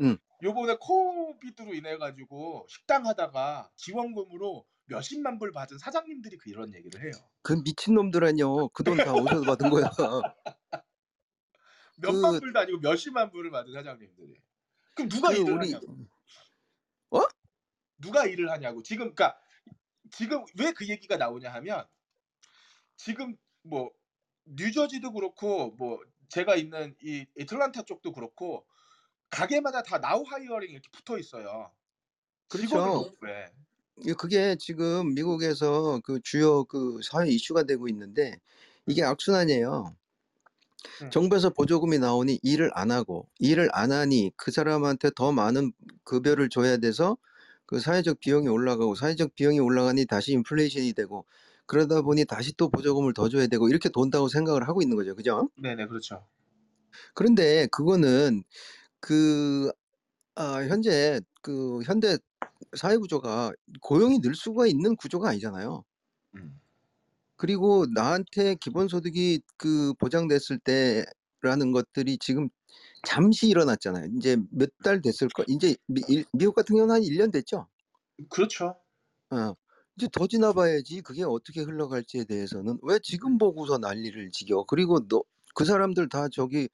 [0.00, 0.18] 응.
[0.42, 7.12] 요번에 코비드로 인해 가지고 식당 하다가 지원금으로 몇십만 불 받은 사장님들이 그 이런 얘기를 해요.
[7.42, 8.68] 그 미친 놈들 아니요.
[8.70, 9.90] 그 돈 다 어디서 받은 거야?
[11.96, 14.40] 몇만 그- 불도 아니고 몇십만 불을 받은 사장님들이.
[14.94, 15.96] 그럼 누가 그 일을 우리 하냐고.
[17.10, 17.20] 어?
[17.98, 18.82] 누가 일을 하냐고.
[18.82, 19.38] 지금 그러니까
[20.10, 21.86] 지금 왜 그 얘기가 나오냐 하면
[22.96, 23.90] 지금 뭐
[24.44, 28.66] 뉴저지도 그렇고 뭐 제가 있는 이 애틀란타 쪽도 그렇고
[29.30, 31.70] 가게마다 다 now hiring 이렇게 붙어 있어요.
[32.48, 33.10] 그렇죠.
[34.04, 38.38] 이- 그게 지금 미국에서 그 주요 그 사회 이슈가 되고 있는데
[38.86, 39.94] 이게 악순환이에요.
[41.02, 41.10] 응.
[41.10, 45.72] 정부에서 보조금이 나오니 일을 안 하고 일을 안 하니 그 사람한테 더 많은
[46.04, 47.16] 급여를 줘야 돼서
[47.66, 51.26] 그 사회적 비용이 올라가고 사회적 비용이 올라가니 다시 인플레이션이 되고
[51.68, 55.14] 그러다 보니 다시 또 보조금을 더 줘야 되고 이렇게 돈다고 생각을 하고 있는 거죠.
[55.16, 55.50] 그죠?
[55.62, 56.26] 네네 그렇죠.
[57.14, 58.42] 그런데 그거는
[59.00, 59.70] 그
[60.36, 62.18] 아, 현재 그 현대
[62.76, 63.52] 사회 구조가
[63.82, 65.84] 고용이 늘 수가 있는 구조가 아니잖아요.
[66.36, 66.60] 음.
[67.36, 72.48] 그리고 나한테 기본소득이 그 보장됐을 때라는 것들이 지금
[73.04, 74.10] 잠시 일어났잖아요.
[74.18, 75.44] 이제 몇 달 됐을 거.
[75.48, 77.68] 이제 미, 일- 미국 같은 경우는 한 1 년 됐죠.
[78.30, 78.76] 그렇죠.
[79.30, 79.54] 어.
[79.98, 84.64] 이제 더 지나 봐야지 그게 어떻게 흘러갈지에 대해서는 왜 지금 보고서 난리를 지겨.
[84.64, 85.22] 그리고 너
[85.58, 86.68] 그 사람들 다 저기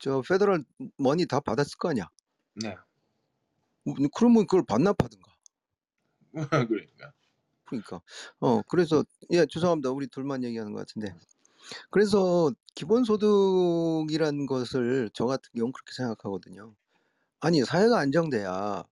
[0.00, 0.64] 저 페더럴
[0.96, 2.08] 머니 다 받았을 거 아니야.
[2.56, 2.74] 네.
[3.84, 5.30] 뭐, 그러면 그걸 반납하든가.
[6.68, 7.12] 그러니까.
[7.66, 8.00] 그러니까
[8.40, 11.14] 어 그래서 예 죄송합니다 우리 둘만 얘기하는 것 같은데
[11.90, 16.74] 그래서 기본소득이라는 것을 저 같은 경우는 그렇게 생각하거든요.
[17.40, 18.84] 아니 사회가 안정돼야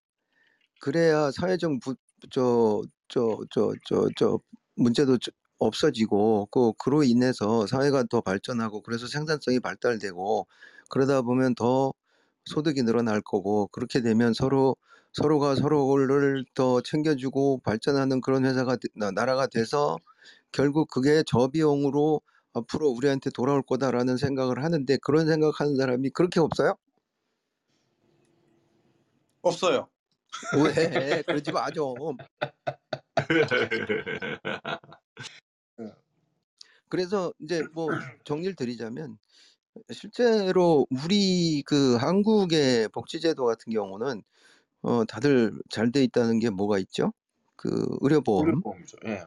[0.80, 1.96] 그래야 사회적 부,
[2.30, 4.40] 저, 저, 저, 저, 저
[4.76, 10.46] 문제도 저- 없어지고 그 그로 인해서 사회가 더 발전하고 그래서 생산성이 발달되고
[10.88, 11.92] 그러다 보면 더
[12.44, 14.76] 소득이 늘어날 거고 그렇게 되면 서로
[15.12, 18.76] 서로가 서로를 더 챙겨주고 발전하는 그런 회사가
[19.14, 19.98] 나라가 돼서
[20.52, 22.20] 결국 그게 저비용으로
[22.54, 26.74] 앞으로 우리한테 돌아올 거다라는 생각을 하는데 그런 생각하는 사람이 그렇게 없어요?
[29.42, 29.88] 없어요.
[30.64, 32.16] 왜 그러지 마 좀.
[36.88, 37.88] 그래서 이제 뭐
[38.24, 39.18] 정리를 드리자면
[39.92, 44.22] 실제로 우리 그 한국의 복지제도 같은 경우는
[44.82, 47.12] 어 다들 잘 돼 있다는 게 뭐가 있죠?
[47.56, 48.98] 그 의료보험, 의료보험이죠.
[49.06, 49.24] 예.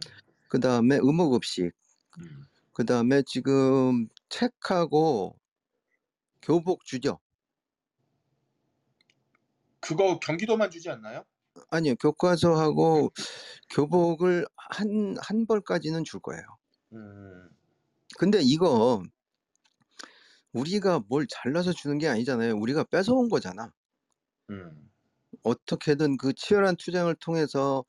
[0.48, 1.72] 그 다음에 의무급식,
[2.20, 2.46] 음.
[2.74, 5.36] 그 다음에 지금 책하고
[6.42, 7.20] 교복 주죠?
[9.82, 11.24] 그거 경기도만 주지 않나요?
[11.70, 13.12] 아니요, 교과서하고
[13.72, 16.44] 교복을 한, 한 벌까지는 줄 거예요.
[16.94, 17.50] 음.
[18.17, 19.04] 근데 이거
[20.54, 22.56] 우리가 뭘 잘라서 주는 게 아니잖아요.
[22.56, 23.72] 우리가 뺏어온 거잖아.
[24.50, 24.89] 음.
[25.44, 27.84] 어떻게든 그 치열한 투쟁을 통해서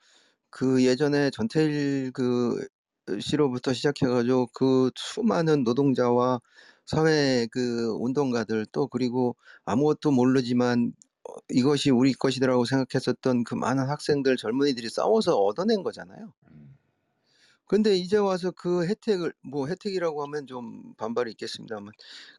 [0.50, 2.66] 그 예전에 전태일 그
[3.20, 6.40] 씨로부터 시작해가지고 그 수많은 노동자와
[6.87, 11.12] 사회 그 운동가들 또 그리고 아무것도 모르지만 어,
[11.50, 16.32] 이것이 우리 것이라고 생각했었던 그 많은 학생들 젊은이들이 싸워서 얻어낸 거잖아요.
[16.50, 16.76] 음.
[17.66, 21.92] 근데 이제 와서 그 혜택을 뭐 혜택이라고 하면 좀 반발이 있겠습니다만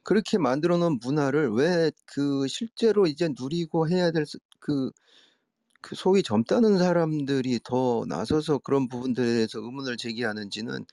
[0.03, 4.91] 그렇게 만들어 놓은 문화를 왜 그 실제로 이제 누리고 해야 될그
[5.81, 10.85] 그 소위 젊다는 사람들이 더 나서서 그런 부분들에 대해서 의문을 제기하는지는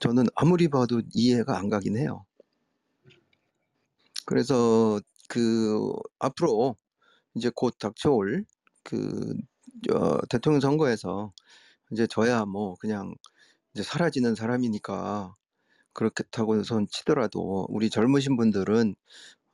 [0.00, 2.24] 저는 아무리 봐도 이해가 안 가긴 해요.
[4.26, 6.76] 그래서 그 앞으로
[7.36, 8.44] 이제 곧 닥쳐올
[8.82, 9.34] 그
[9.92, 11.32] 어, 대통령 선거에서
[11.92, 13.14] 이제 저야 뭐 그냥
[13.74, 15.36] 이제 사라지는 사람이니까
[15.92, 18.96] 그렇다고선 치더라도 우리 젊으신 분들은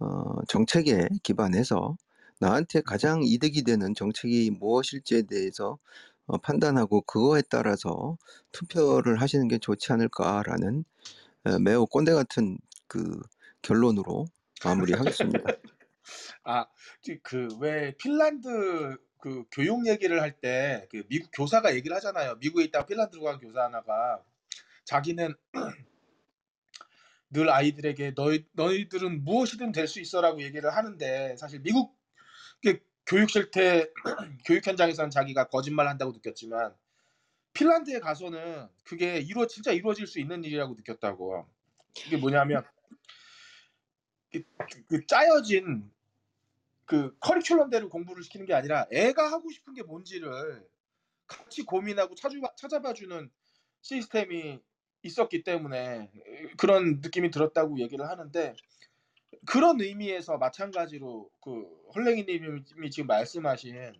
[0.00, 1.96] 어, 정책에 기반해서
[2.40, 5.78] 나한테 가장 이득이 되는 정책이 무엇일지에 대해서
[6.26, 8.18] 어, 판단하고 그거에 따라서
[8.52, 10.84] 투표를 하시는 게 좋지 않을까라는
[11.46, 13.20] 에, 매우 꼰대 같은 그
[13.62, 14.26] 결론으로
[14.64, 15.44] 마무리하겠습니다.
[16.44, 16.66] 아,
[17.22, 22.36] 그왜 핀란드 그 교육 얘기를 할 때 그 미국 교사가 얘기를 하잖아요.
[22.36, 24.22] 미국에 있다가 핀란드로 간 교사 하나가
[24.84, 25.34] 자기는
[27.30, 31.96] 늘 아이들에게 너희 너희들은 무엇이든 될 수 있어라고 얘기를 하는데 사실 미국
[32.62, 33.86] 그 교육 실태
[34.46, 36.74] 교육 현장에서는 자기가 거짓말 한다고 느꼈지만
[37.54, 41.46] 핀란드에 가서는 그게 이루어 진짜 이루어질 수 있는 일이라고 느꼈다고.
[42.06, 42.64] 이게 뭐냐면
[44.32, 44.42] 그,
[44.88, 45.90] 그 짜여진
[46.92, 50.68] 그 커리큘럼대로 공부를 시키는 게 아니라 애가 하고 싶은 게 뭔지를
[51.26, 53.30] 같이 고민하고 찾아봐, 찾아봐주는
[53.80, 54.60] 시스템이
[55.02, 56.10] 있었기 때문에
[56.58, 58.54] 그런 느낌이 들었다고 얘기를 하는데
[59.46, 63.94] 그런 의미에서 마찬가지로 그 헐랭이님이 지금 말씀하신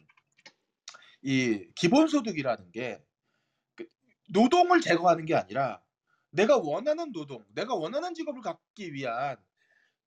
[1.22, 3.88] 이 기본소득이라는 게그
[4.28, 5.81] 노동을 제거하는 게 아니라
[6.28, 9.38] 내가 원하는 노동, 내가 원하는 직업을 갖기 위한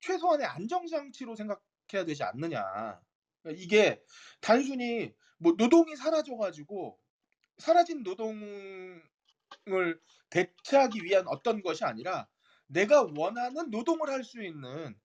[0.02, 2.62] 최소한의 안정장치로 생각 해야 되지 않느냐.
[3.42, 4.02] 그러니까 이게
[4.40, 6.98] 단순히 뭐 노동이 사라져가지고
[7.58, 9.02] 사라진 노동을
[10.30, 12.28] 대체하기 위한 어떤 것이 아니라
[12.66, 14.96] 내가 원하는 노동을 할 수 있는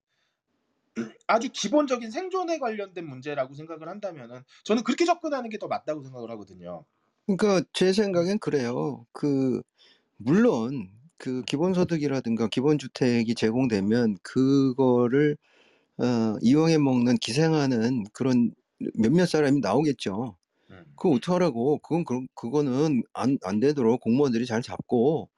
[1.27, 6.85] 아주 기본적인 생존에 관련된 문제라고 생각을 한다면은 저는 그렇게 접근하는 게 더 맞다고 생각을 하거든요.
[7.27, 9.05] 그러니까 제 생각엔 그래요.
[9.13, 9.61] 그
[10.17, 15.37] 물론 그 기본소득이라든가 기본주택이 제공되면 그거를
[16.01, 18.51] 어, 이용해 먹는 기생하는 그런
[18.95, 20.37] 몇몇 사람이 나오겠죠.
[20.71, 20.85] 음.
[20.95, 21.79] 그거 어떡하라고?
[21.79, 25.29] 그건 그, 그거는 안, 안 되도록 공무원들이 잘 잡고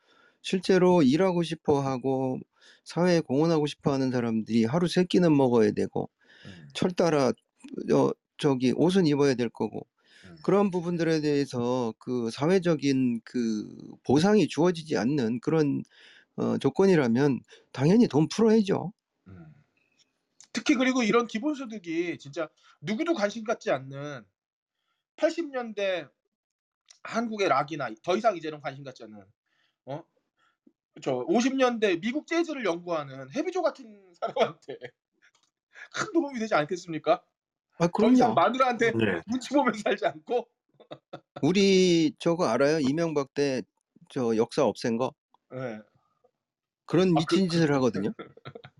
[0.41, 2.39] 실제로 일하고 싶어 하고
[2.85, 6.09] 사회에 공헌하고 싶어 하는 사람들이 하루 세 끼는 먹어야 되고
[6.45, 6.67] 음.
[6.73, 7.29] 철 따라
[7.93, 9.85] 어, 저기 옷은 입어야 될 거고
[10.25, 10.35] 음.
[10.43, 13.67] 그런 부분들에 대해서 그 사회적인 그
[14.03, 15.83] 보상이 주어지지 않는 그런
[16.35, 18.93] 어, 조건이라면 당연히 돈 풀어야죠.
[20.53, 20.55] 음.
[20.55, 22.47] 특히 그리고 이런 기본소득이 진짜
[22.81, 24.23] 누구도 관심 갖지 않는
[25.15, 26.07] 80년대
[27.03, 29.25] 한국의 락이나 더 이상 이제는 관심 갖지 않는
[29.85, 30.03] 어?
[31.01, 34.13] 저 50년대 미국 재즈를 연구하는 헤비조 같은
[34.61, 34.77] 사람한테
[35.91, 37.23] 큰 도움이 되지 않겠습니까?
[37.79, 38.35] 아더 이상 그럼요.
[38.35, 39.21] 마누라한테 네.
[39.27, 40.47] 눈치 보면서 살지 않고
[41.41, 42.79] 우리 저거 알아요?
[42.79, 43.63] 이명박 때
[44.09, 45.11] 저 역사 없앤 거?
[45.55, 45.79] 예.
[46.85, 48.13] 그런 아, 그- 미친 짓을 하거든요.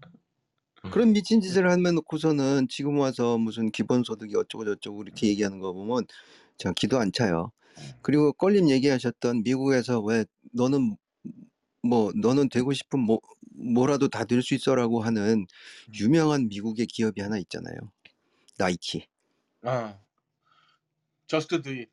[0.92, 6.06] 그런 미친 짓을 하면 놓고서는 지금 와서 무슨 기본소득이 어쩌고 저쩌고 이렇게 얘기하는 거 보면
[6.58, 7.52] 제가 기도 안 차요.
[8.02, 10.98] 그리고 껄림 얘기하셨던 미국에서 왜 너는
[11.84, 13.20] 뭐 너는 되고 싶은 뭐
[13.56, 15.46] 뭐라도 다 될 수 있어라고 하는
[16.00, 17.78] 유명한 미국의 기업이 하나 있잖아요.
[18.58, 19.08] 나이키.
[19.62, 20.00] 아,
[21.28, 21.86] just do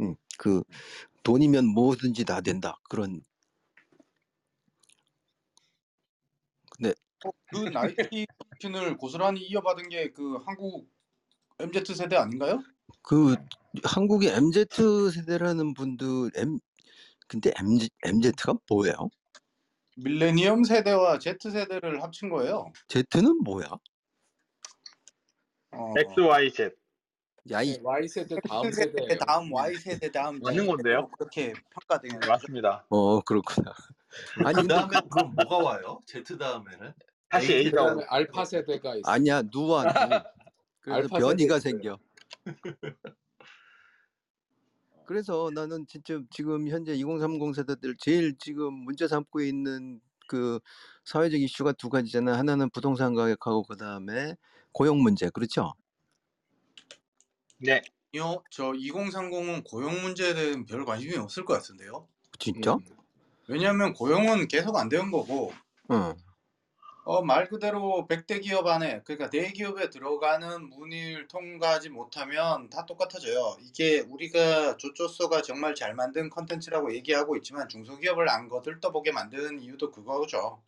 [0.00, 0.62] 음, 그
[1.24, 2.78] 돈이면 뭐든지 다 된다.
[2.88, 3.22] 그런
[6.70, 7.09] 근데 어,
[7.52, 8.26] 그 나이키
[8.64, 10.88] 을 고스란히 이어받은 게 그 한국
[11.58, 12.62] MZ 세대 아닌가요?
[13.02, 13.36] 그
[13.84, 14.66] 한국의 MZ
[15.14, 16.58] 세대라는 분들 M
[17.28, 19.08] 근데 MZ MZ가 뭐예요?
[19.96, 22.72] 밀레니엄 세대와 Z 세대를 합친 거예요.
[22.88, 23.66] Z는 뭐야?
[25.72, 26.74] 어, XYZ.
[27.50, 31.08] 야이 Y 세대 다음 세대 세대 다음 Y 세대 다음 맞는 건데요?
[31.18, 32.30] 그렇게 평가되는 거죠.
[32.30, 32.86] 맞습니다.
[32.90, 33.72] 어 그렇구나.
[34.44, 36.02] 아니 그 근데 다음에 그럼 뭐가 와요?
[36.06, 36.92] Z 다음에는?
[37.30, 39.10] 다시 A가 그다음에 알파 세대가 있어.
[39.10, 39.88] 아니야 누와 누.
[40.80, 41.60] 그래서 알파 변이가.
[41.60, 41.98] 생겨.
[45.06, 50.58] 그래서 나는 진짜 지금 현재 2030 세대들 제일 지금 문제 삼고 있는 그
[51.04, 52.36] 사회적 이슈가 두 가지잖아.
[52.36, 54.36] 하나는 부동산 가격하고 그 다음에
[54.72, 55.72] 고용 문제, 그렇죠?
[57.58, 57.82] 네.
[58.16, 62.08] 요, 저 2030은 고용 문제에 대한 별 관심이 없을 것 같은데요.
[62.40, 62.74] 진짜?
[62.74, 62.80] 음.
[63.46, 65.52] 왜냐하면 고용은 계속 안 되는 거고
[65.90, 66.14] 응.
[67.04, 73.56] 어, 말 그대로 100대 기업 안에 그러니까 대기업에 들어가는 문의를 통과하지 못하면 다 똑같아져요.
[73.62, 80.62] 이게 우리가 조조서가 정말 잘 만든 컨텐츠라고 얘기하고 있지만 중소기업을 안 거들떠보게 만든 이유도 그거죠.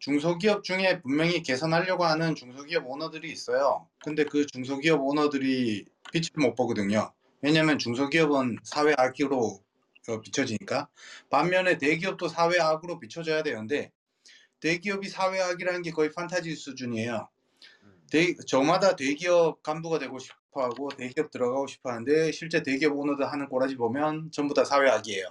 [0.00, 3.88] 중소기업 중에 분명히 개선하려고 하는 중소기업 오너들이 있어요.
[4.04, 7.10] 근데 그 중소기업 오너들이 빛을 못 보거든요.
[7.40, 9.60] 왜냐하면 중소기업은 사회 악으로
[10.08, 10.88] 어, 비춰지니까
[11.30, 13.90] 반면에 대기업도 사회 악으로 비춰져야 되는데
[14.64, 17.28] 대기업이 사회학이라는 게 거의 판타지 수준이에요.
[18.10, 24.30] 대, 저마다 대기업 간부가 되고 싶어하고 대기업 들어가고 싶어하는데 실제 대기업 오너들 하는 꼬라지 보면
[24.32, 25.26] 전부 다 사회학이에요.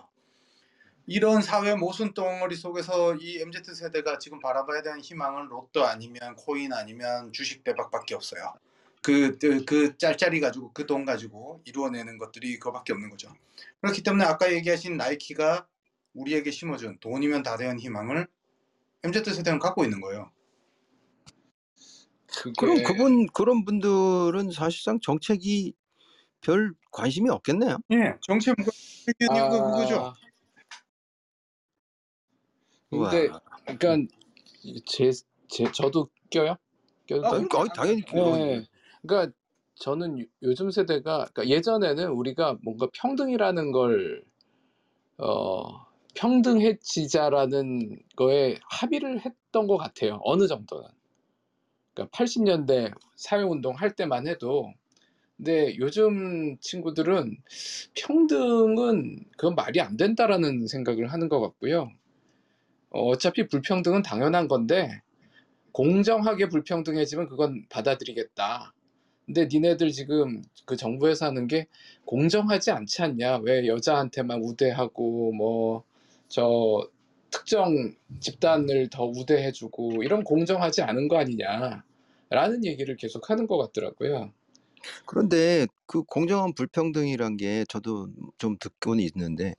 [1.08, 6.72] 이런 사회 모순 덩어리 속에서 이 MZ 세대가 지금 바라봐야 되는 희망은 로또 아니면 코인
[6.72, 8.54] 아니면 주식 대박밖에 없어요.
[9.02, 13.34] 그, 그, 그 짤짤이 가지고 그 돈 가지고 이루어내는 것들이 그거밖에 없는 거죠.
[13.82, 15.66] 그렇기 때문에 아까 얘기하신 나이키가
[16.14, 18.28] 우리에게 심어준 돈이면 다 되는 희망을
[19.04, 20.32] MZ 세대는 갖고 있는 거예요.
[22.28, 25.74] 그게 그럼 그분 그런 분들은 사실상 정책이
[26.42, 27.78] 별 관심이 없겠네요.
[27.92, 28.72] 예, 문과
[29.36, 29.96] 이유가 그거죠.
[30.00, 30.16] 아,
[32.90, 33.42] 근데 우와.
[33.78, 34.14] 그러니까
[34.86, 35.12] 제,
[35.48, 36.56] 제 저도 껴요?
[37.08, 38.66] 껴도 아, 당연히 그거 네.
[39.02, 39.34] 그러니까
[39.76, 44.24] 저는 요- 요즘 세대가 그러니까 예전에는 우리가 뭔가 평등이라는 걸
[45.18, 50.20] 어, 평등해지자라는 거에 합의를 했던 것 같아요.
[50.24, 50.88] 어느 정도는.
[51.94, 54.74] 그러니까 80년대 사회운동 할 때만 해도
[55.38, 57.38] 근데 요즘 친구들은
[57.96, 61.92] 평등은 그건 말이 안 된다라는 생각을 하는 것 같고요.
[62.92, 65.02] 어, 어차피 불평등은 당연한 건데
[65.72, 68.74] 공정하게 불평등해지면 그건 받아들이겠다.
[69.26, 71.68] 근데 니네들 지금 그 정부에서 하는 게
[72.06, 73.38] 공정하지 않지 않냐?
[73.38, 75.84] 왜 여자한테만 우대하고 뭐
[76.28, 76.88] 저
[77.32, 81.84] 특정 집단을 더 우대해주고 이런 공정하지 않은 거 아니냐?
[82.30, 84.32] 라는 얘기를 계속 하는 것 같더라고요.
[85.06, 89.56] 그런데 그 공정한 불평등이란 게 저도 좀 듣고는 있는데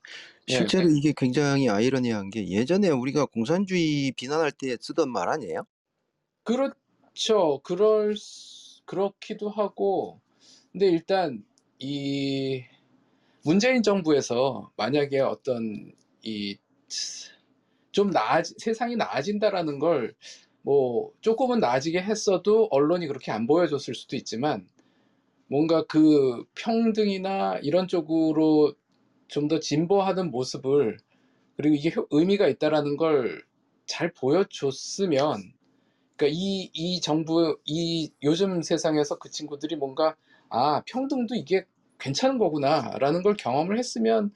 [0.49, 0.53] 예.
[0.55, 5.65] 실제로 이게 굉장히 아이러니한 게 예전에 우리가 공산주의 비난할 때 쓰던 말 아니에요?
[6.43, 7.61] 그렇죠.
[7.63, 10.21] 그럴 수- 그렇기도 하고
[10.73, 11.43] 근데 일단
[11.79, 12.63] 이
[13.45, 15.93] 문재인 정부에서 만약에 어떤
[16.25, 16.57] 이
[17.93, 20.15] 좀 나아 세상이 나아진다라는 걸
[20.67, 24.67] 뭐 조금은 나아지게 했어도 언론이 그렇게 안 보여줬을 수도 있지만
[25.49, 28.75] 뭔가 그 평등이나 이런 쪽으로
[29.29, 30.99] 좀 더 진보하는 모습을
[31.57, 33.43] 그리고 이게 효- 의미가 있다라는 걸
[33.87, 35.55] 잘 보여줬으면
[36.17, 40.17] 그러니까 이, 이 정부, 이 요즘 세상에서 그 친구들이 뭔가,
[40.49, 41.65] 아, 평등도 이게
[41.99, 44.33] 괜찮은 거구나라는 걸 경험을 했으면,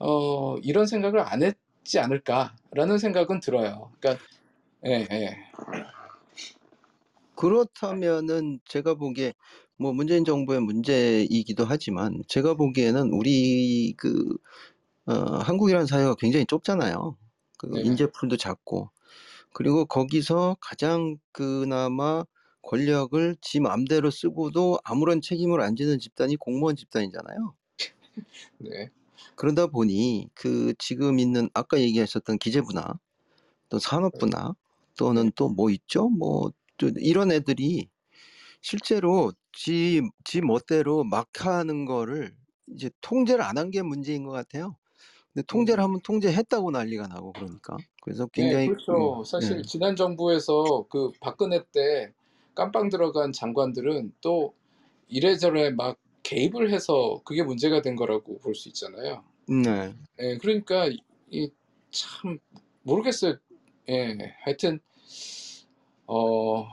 [0.00, 3.92] 어, 이런 생각을 안 했지 않을까라는 생각은 들어요.
[4.00, 4.24] 그러니까,
[4.86, 5.36] 예, 예.
[7.36, 9.34] 그렇다면은 제가 보기에
[9.76, 14.36] 뭐 문재인 정부의 문제이기도 하지만 제가 보기에는 우리 그
[15.06, 17.16] 어, 한국이라는 사회가 굉장히 좁잖아요.
[17.58, 17.88] 그 네네.
[17.88, 18.90] 인재풀도 작고
[19.52, 22.24] 그리고 거기서 가장 그나마
[22.62, 27.54] 권력을 지 마음대로 쓰고도 아무런 책임을 안 지는 집단이 공무원 집단이잖아요.
[28.58, 28.90] 네.
[29.36, 33.00] 그러다 보니 그 지금 있는 아까 얘기하셨던 기재부나
[33.70, 34.54] 또 산업부나
[34.98, 36.08] 또는 또 뭐 있죠?
[36.10, 37.88] 뭐 또 이런 애들이
[38.62, 42.34] 실제로 지, 지 멋대로 막 하는 거를
[42.68, 44.76] 이제 통제를 안 한 게 문제인 것 같아요.
[45.34, 49.22] 근데 통제를 하면 통제했다고 난리가 나고 그러니까 그래서 네, 굉장히 그렇죠.
[49.22, 49.64] 음, 사실 네.
[49.64, 52.12] 지난 정부에서 그 박근혜 때
[52.54, 54.54] 깜빵 들어간 장관들은 또
[55.08, 59.24] 이래저래 막 개입을 해서 그게 문제가 된 거라고 볼 수 있잖아요.
[59.48, 59.94] 네.
[60.20, 60.88] 예, 그러니까
[61.30, 61.50] 이
[61.92, 62.38] 참
[62.84, 63.36] 모르겠어요.
[63.88, 64.78] 예, 하여튼
[66.06, 66.66] 어,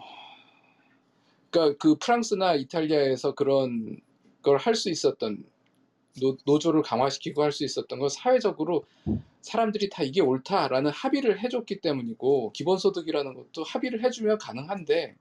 [1.50, 4.00] 그러니까 그 프랑스나 이탈리아에서 그런
[4.42, 5.44] 걸 할 수 있었던
[6.22, 8.86] 노, 노조를 강화시키고 할 수 있었던 건 사회적으로
[9.42, 15.16] 사람들이 다 이게 옳다라는 합의를 해줬기 때문이고 기본소득이라는 것도 합의를 해주면 가능한데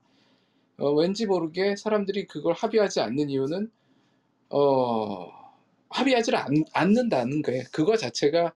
[0.79, 3.71] 어, 왠지 모르게 사람들이 그걸 합의하지 않는 이유는
[4.51, 5.29] 어,
[5.91, 7.65] 합의하지 않, 않는다는 거예요.
[7.73, 8.53] 그거 자체가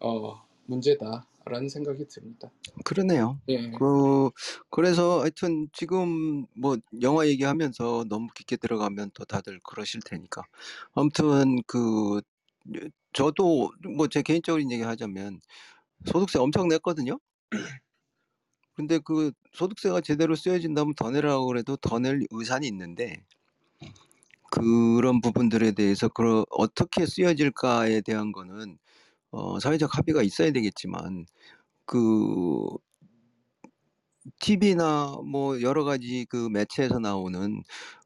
[0.00, 2.50] 어, 문제다라는 생각이 듭니다.
[2.84, 3.40] 그러네요.
[3.48, 3.70] 예.
[3.78, 4.30] 그
[4.70, 10.42] 그래서 하여튼 지금 뭐 영화 얘기하면서 너무 깊게 들어가면 또 다들 그러실 테니까
[10.94, 12.20] 아무튼 그
[13.12, 15.40] 저도 뭐 제 개인적인 얘기 하자면
[16.06, 17.18] 소득세 엄청 냈거든요.
[18.74, 23.24] 근데 그 소득세가 제대로 쓰여진다면 더 내라고 그래도 더 낼 의사는 있는데
[24.50, 28.78] 그런 부분들에 대해서 그 어떻게 쓰여질까에 대한 거는
[29.30, 31.26] 어, 사회적 합의가 있어야 되겠지만
[31.84, 32.68] 그
[34.40, 37.62] TV나 뭐 여러 가지 그 매체에서 나오는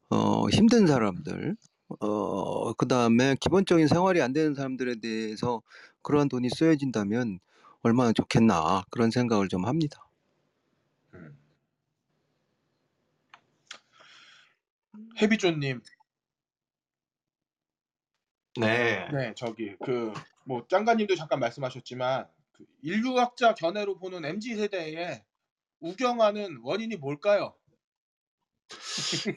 [0.09, 1.55] 어, 힘든 사람들,
[2.01, 5.61] 어, 그 다음에 기본적인 생활이 안 되는 사람들에 대해서
[6.01, 7.39] 그러한 돈이 쓰여진다면
[7.81, 10.05] 얼마나 좋겠나 그런 생각을 좀 합니다.
[11.13, 11.37] 음.
[15.21, 15.81] 해비존님,
[18.59, 19.07] 네.
[19.11, 20.13] 네 저기 그
[20.45, 25.23] 뭐 짱가님도 잠깐 말씀하셨지만 그 인류학자 견해로 보는 mz 세대의
[25.79, 27.55] 우경화는 원인이 뭘까요?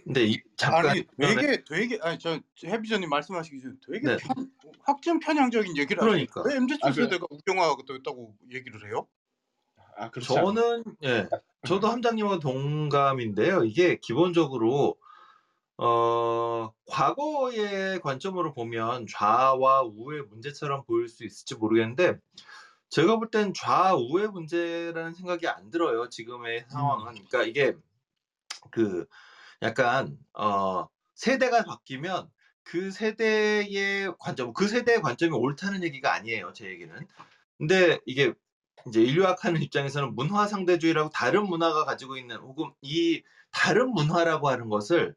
[0.05, 4.17] 근데 이, 잠깐 아니 되게 되게 아니 저 해비전님 말씀하시기 전에 되게 네.
[4.17, 4.51] 편,
[4.81, 6.41] 확정 편향적인 얘기를 그러니까.
[6.41, 7.05] 하시니까 왜 MZ 아, 그래요?
[7.09, 9.07] 세대가 우경화가 또 있다고 얘기를 해요?
[9.97, 10.13] 아 않아요.
[10.21, 11.29] 저는 예,
[11.67, 13.65] 저도 함장님과 동감인데요.
[13.65, 14.97] 이게 기본적으로
[15.77, 22.19] 어, 과거의 관점으로 보면 좌와 우의 문제처럼 보일 수 있을지 모르겠는데
[22.91, 26.09] 제가 볼 땐 좌우의 문제라는 생각이 안 들어요.
[26.09, 27.15] 지금의 상황은.
[27.15, 27.75] 그러니까 이게
[28.71, 29.07] 그
[29.63, 32.31] 약간 어, 세대가 바뀌면
[32.65, 36.53] 그 세대의 관점, 그 세대의 관점이 옳다는 얘기가 아니에요.
[36.55, 36.95] 제 얘기는.
[37.59, 38.33] 근데 이게
[38.89, 45.15] 이제 인류학하는 입장에서는 문화 상대주의라고 다른 문화가 가지고 있는 혹은 이 다른 문화라고 하는 것을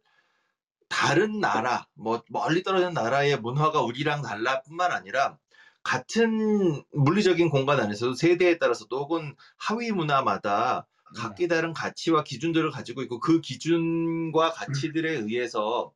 [0.89, 5.37] 다른 나라, 뭐 멀리 떨어진 나라의 문화가 우리랑 달라뿐만 아니라
[5.83, 13.01] 같은 물리적인 공간 안에서도 세대에 따라서 또 혹은 하위 문화마다 각기 다른 가치와 기준들을 가지고
[13.03, 15.93] 있고 그 기준과 가치들에 의해서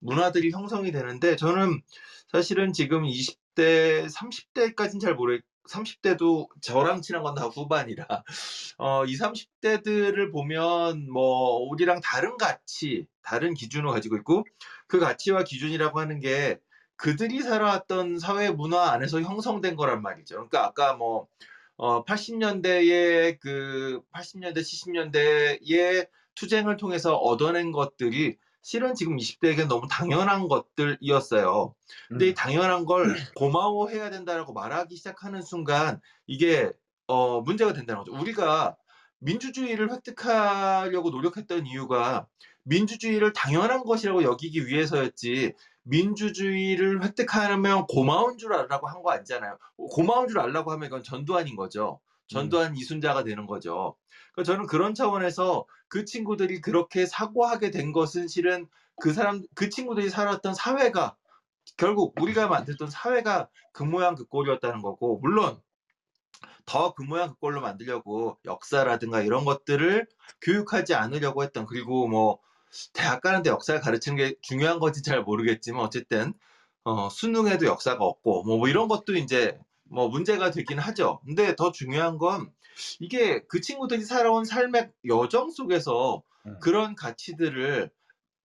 [0.00, 1.80] 문화들이 형성이 되는데 저는
[2.32, 8.06] 사실은 지금 20대, 30대까지는 잘 모르 30대도 저랑 친한 건 다 후반이라.
[8.78, 9.20] 어, 20,
[9.62, 14.44] 30대들을 보면 뭐 우리랑 다른 가치, 다른 기준을 가지고 있고
[14.86, 16.58] 그 가치와 기준이라고 하는 게
[16.96, 20.34] 그들이 살아왔던 사회 문화 안에서 형성된 거란 말이죠.
[20.36, 21.26] 그러니까 아까 뭐
[21.76, 31.74] 어, 80년대에 그 80년대, 70년대의 투쟁을 통해서 얻어낸 것들이 실은 지금 20대에게 너무 당연한 것들이었어요.
[32.08, 36.72] 근데 이 당연한 걸 고마워해야 된다라고 말하기 시작하는 순간 이게
[37.06, 38.18] 어, 문제가 된다는 거죠.
[38.18, 38.76] 우리가
[39.18, 42.26] 민주주의를 획득하려고 노력했던 이유가
[42.64, 45.54] 민주주의를 당연한 것이라고 여기기 위해서였지
[45.84, 49.58] 민주주의를 획득하면 고마운 줄 알라고 한 거 아니잖아요.
[49.76, 52.00] 고마운 줄 알라고 하면 이건 전두환인 거죠.
[52.28, 53.96] 전두환 이순자가 되는 거죠.
[54.34, 58.66] 그러니까 저는 그런 차원에서 그 친구들이 그렇게 사고하게 된 것은 실은
[59.00, 61.16] 그 사람 그 친구들이 살았던 사회가
[61.76, 65.60] 결국 우리가 만들던 사회가 그 모양 그 꼴이었다는 거고 물론
[66.66, 70.06] 더 그 모양 그 꼴로 만들려고 역사라든가 이런 것들을
[70.42, 72.38] 교육하지 않으려고 했던 그리고 뭐
[72.92, 76.34] 대학 가는데 역사를 가르치는 게 중요한 건지 잘 모르겠지만 어쨌든
[76.84, 81.20] 어, 수능에도 역사가 없고 뭐, 뭐 이런 것도 이제 뭐 문제가 되긴 하죠.
[81.24, 82.50] 근데 더 중요한 건
[83.00, 86.58] 이게 그 친구들이 살아온 삶의 여정 속에서 음.
[86.60, 87.90] 그런 가치들을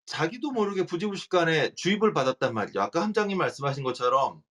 [0.05, 2.81] 자기도 모르게 부지불식간에 주입을 받았단 말이죠.
[2.81, 4.41] 아까 함장님 말씀하신 것처럼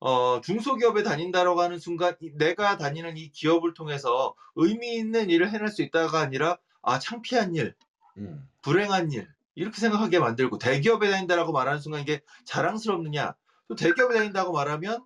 [0.00, 5.68] 어, 중소기업에 다닌다라고 하는 순간 이- 내가 다니는 이 기업을 통해서 의미 있는 일을 해낼
[5.68, 7.74] 수 있다가 아니라 아 창피한 일,
[8.18, 8.48] 음.
[8.62, 13.34] 불행한 일 이렇게 생각하게 만들고 대기업에 다닌다라고 말하는 순간 이게 자랑스럽느냐
[13.68, 15.04] 또 대기업에 다닌다고 말하면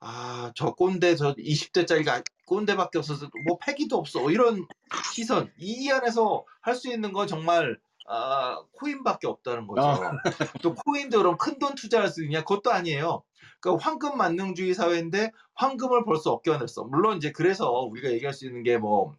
[0.00, 4.66] 아 저 꼰대 저 20대짜리가 꼰대밖에 없어서 뭐 패기도 없어 이런
[5.12, 7.78] 시선 이 안에서 할 수 있는 건 정말
[8.08, 9.82] 아, 코인밖에 없다는 거죠.
[9.82, 10.12] 아.
[10.62, 12.40] 또 코인도 그럼 큰 돈 투자할 수 있냐?
[12.44, 13.22] 그것도 아니에요.
[13.60, 16.84] 그러니까 황금 만능주의 사회인데 황금을 벌써 얻겨냈어.
[16.84, 19.14] 물론 이제 그래서 우리가 얘기할 수 있는 게 뭐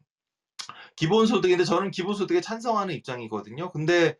[0.99, 3.71] 기본소득인데 저는 기본소득에 찬성하는 입장이거든요.
[3.71, 4.17] 근데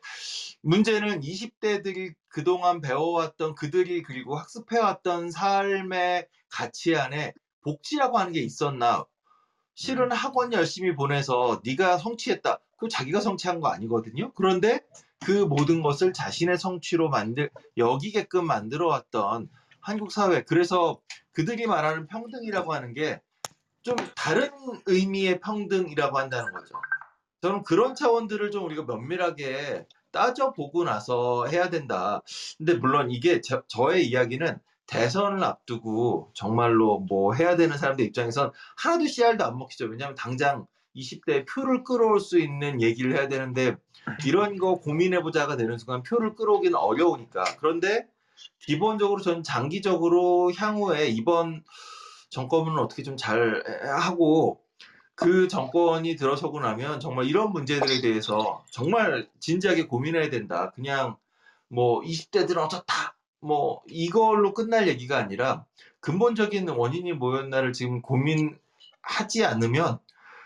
[0.61, 9.05] 문제는 20대들이 그동안 배워왔던 그들이 그리고 학습해왔던 삶의 가치 안에 복지라고 하는 게 있었나?
[9.75, 12.59] 실은 학원 열심히 보내서 네가 성취했다.
[12.77, 14.31] 그 자기가 성취한 거 아니거든요.
[14.33, 14.79] 그런데
[15.25, 19.49] 그 모든 것을 자신의 성취로 만들 여기게끔 만들어 왔던
[19.81, 20.43] 한국 사회.
[20.43, 21.01] 그래서
[21.33, 23.19] 그들이 말하는 평등이라고 하는 게
[23.83, 24.49] 좀 다른
[24.85, 26.75] 의미의 평등이라고 한다는 거죠.
[27.41, 32.21] 저는 그런 차원들을 좀 우리가 면밀하게 따져보고 나서 해야 된다.
[32.57, 39.05] 근데 물론 이게 저, 저의 이야기는 대선을 앞두고 정말로 뭐 해야 되는 사람들 입장에선 하나도
[39.05, 39.85] 씨알도 안 먹히죠.
[39.85, 40.65] 왜냐하면 당장
[40.95, 43.75] 20대 표를 끌어올 수 있는 얘기를 해야 되는데
[44.25, 47.43] 이런 거 고민해보자가 되는 순간 표를 끌어오기는 어려우니까.
[47.59, 48.07] 그런데
[48.59, 51.63] 기본적으로 저는 장기적으로 향후에 이번
[52.29, 53.63] 정권은 어떻게 좀 잘
[53.99, 54.61] 하고
[55.15, 60.71] 그 정권이 들어서고 나면 정말 이런 문제들에 대해서 정말 진지하게 고민해야 된다.
[60.75, 61.17] 그냥
[61.67, 65.65] 뭐 20대들은 어쩌다 뭐 이걸로 끝날 얘기가 아니라
[65.99, 69.99] 근본적인 원인이 뭐였나를 지금 고민하지 않으면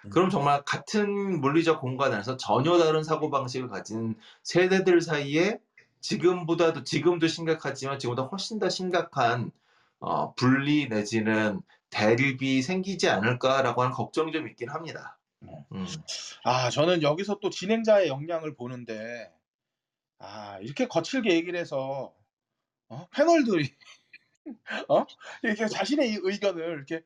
[0.09, 5.59] 그럼 정말 같은 물리적 공간 안에서 전혀 다른 사고 방식을 가진 세대들 사이에
[6.01, 9.51] 지금보다도 지금도 심각하지만 지금보다 훨씬 더 심각한
[10.05, 15.17] 어, 분리 내지는 대립이 생기지 않을까라고 하는 걱정이 좀 있긴 합니다.
[15.71, 15.85] 음.
[16.43, 19.31] 아, 저는 여기서 또 진행자의 역량을 보는데,
[20.19, 22.13] 아, 이렇게 거칠게 얘기를 해서,
[22.89, 23.07] 어?
[23.15, 23.73] 패널들이,
[24.89, 25.05] 어?
[25.41, 27.01] 이렇게 자신의 이 의견을 이렇게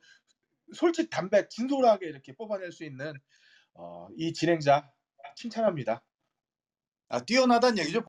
[0.74, 3.14] 솔직 담백, 진솔하게 이렇게 뽑아낼 수 있는,
[3.76, 4.92] 어, 이 진행자,
[5.36, 6.04] 칭찬합니다.
[7.10, 8.02] 아 뛰어나다는 얘기죠.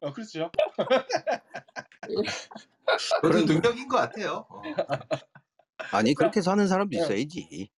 [0.00, 0.50] 어, 그렇죠.
[3.22, 4.46] 그런 능력인 것 같아요.
[4.48, 4.62] 어.
[5.92, 7.00] 아니 그렇게 사는 사람도 예.
[7.00, 7.70] 있어야지.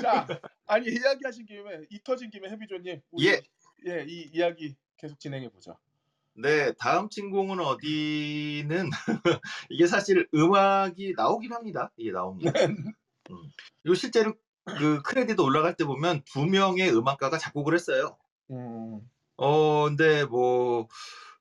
[0.00, 0.26] 자,
[0.66, 3.40] 아니, 이야기하신 김에, 이 터진 김에 해비조님, 우리, 예.
[3.86, 5.78] 예, 이 이야기 계속 진행해 보죠.
[6.34, 8.90] 네, 다음 진공은 어디는
[9.70, 11.90] 이게 사실 음악이 나오긴 합니다.
[11.96, 12.52] 이게 나옵니다.
[12.64, 12.92] 음.
[13.82, 18.16] 그리고 실제로 그 크레딧 올라갈 때 보면 두 명의 음악가가 작곡을 했어요.
[18.50, 19.00] 음,
[19.40, 20.88] 어, 근데 뭐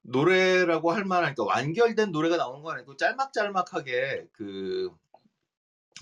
[0.03, 4.89] 노래라고 할 만한 그러니까 완결된 노래가 나오는 건 아니고 짤막짤막하게 그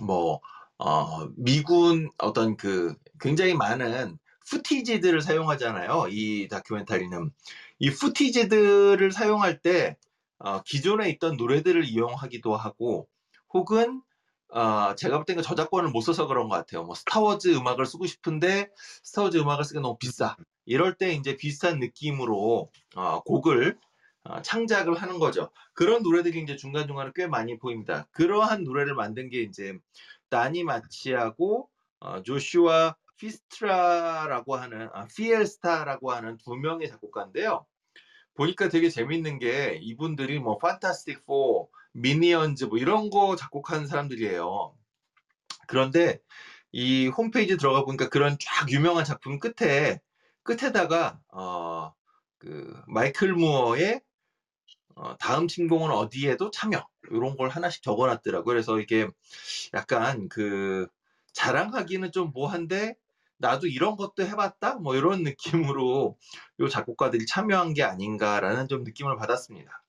[0.01, 0.39] 뭐
[0.77, 4.17] 어, 미군 어떤 그 굉장히 많은
[4.49, 6.07] 푸티지들을 사용하잖아요.
[6.09, 7.31] 이 다큐멘터리는
[7.79, 9.97] 이 푸티지들을 사용할 때
[10.39, 13.07] 어, 기존에 있던 노래들을 이용하기도 하고
[13.53, 14.01] 혹은
[14.49, 16.83] 어, 제가 볼 때는 저작권을 못 써서 그런 것 같아요.
[16.83, 18.69] 뭐 스타워즈 음악을 쓰고 싶은데
[19.03, 20.35] 스타워즈 음악을 쓰기 너무 비싸.
[20.65, 23.77] 이럴 때 이제 비슷한 느낌으로 어, 곡을
[24.23, 25.51] 어, 창작을 하는 거죠.
[25.73, 28.07] 그런 노래들이 이제 중간중간에 꽤 많이 보입니다.
[28.11, 29.77] 그러한 노래를 만든 게 이제
[30.29, 31.69] 다니 마치하고
[31.99, 37.65] 어, 조슈아 피스트라라고 하는 아, 피엘스타라고 하는 두 명의 작곡가인데요.
[38.35, 41.33] 보니까 되게 재밌는 게 이분들이 뭐 판타스틱 4,
[41.97, 44.75] 미니언즈 뭐 이런 거 작곡한 사람들이에요.
[45.67, 46.19] 그런데
[46.71, 49.99] 이 홈페이지 들어가 보니까 그런 쫙 유명한 작품 끝에
[50.43, 51.93] 끝에다가 어,
[52.37, 54.01] 그 마이클 무어의
[54.95, 58.45] 어, 다음 침공은 어디에도 참여 이런 걸 하나씩 적어놨더라고요.
[58.45, 59.07] 그래서 이게
[59.73, 60.87] 약간 그
[61.33, 62.95] 자랑하기는 좀 뭐한데
[63.37, 65.23] 나도 이런 것도 해봤다 뭐 이런
[65.73, 66.17] 느낌으로
[66.59, 69.83] 요 작곡가들이 참여한 게 아닌가라는 좀 느낌을 받았습니다.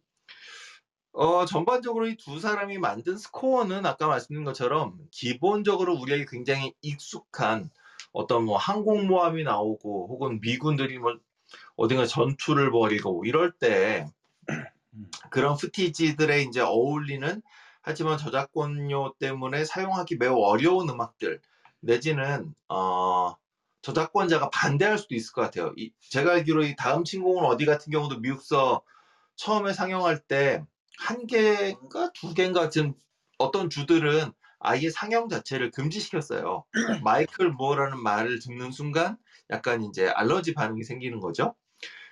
[1.12, 7.70] 어, 전반적으로 이두 사람이 만든 스코어는 아까 말씀드린 것처럼 기본적으로 우리에게 굉장히 익숙한
[8.12, 11.18] 어떤 뭐 항공모함이 나오고 혹은 미군들이 뭐
[11.76, 14.06] 어딘가 전투를 벌이고 이럴 때
[15.30, 17.42] 그런 푸티지들에 이제 어울리는
[17.80, 21.40] 하지만 저작권료 때문에 사용하기 매우 어려운 음악들
[21.80, 23.34] 내지는 어,
[23.82, 25.72] 저작권자가 반대할 수도 있을 것 같아요.
[25.76, 28.82] 이, 제가 알기로 이 다음 침공은 어디 같은 경우도 미국서
[29.36, 30.64] 처음에 상영할 때
[30.98, 32.94] 한 개인가 두 개인가 지금
[33.38, 36.64] 어떤 주들은 아예 상영 자체를 금지시켰어요.
[37.04, 39.16] 마이클 무어라는 말을 듣는 순간
[39.50, 41.54] 약간 이제 알러지 반응이 생기는 거죠.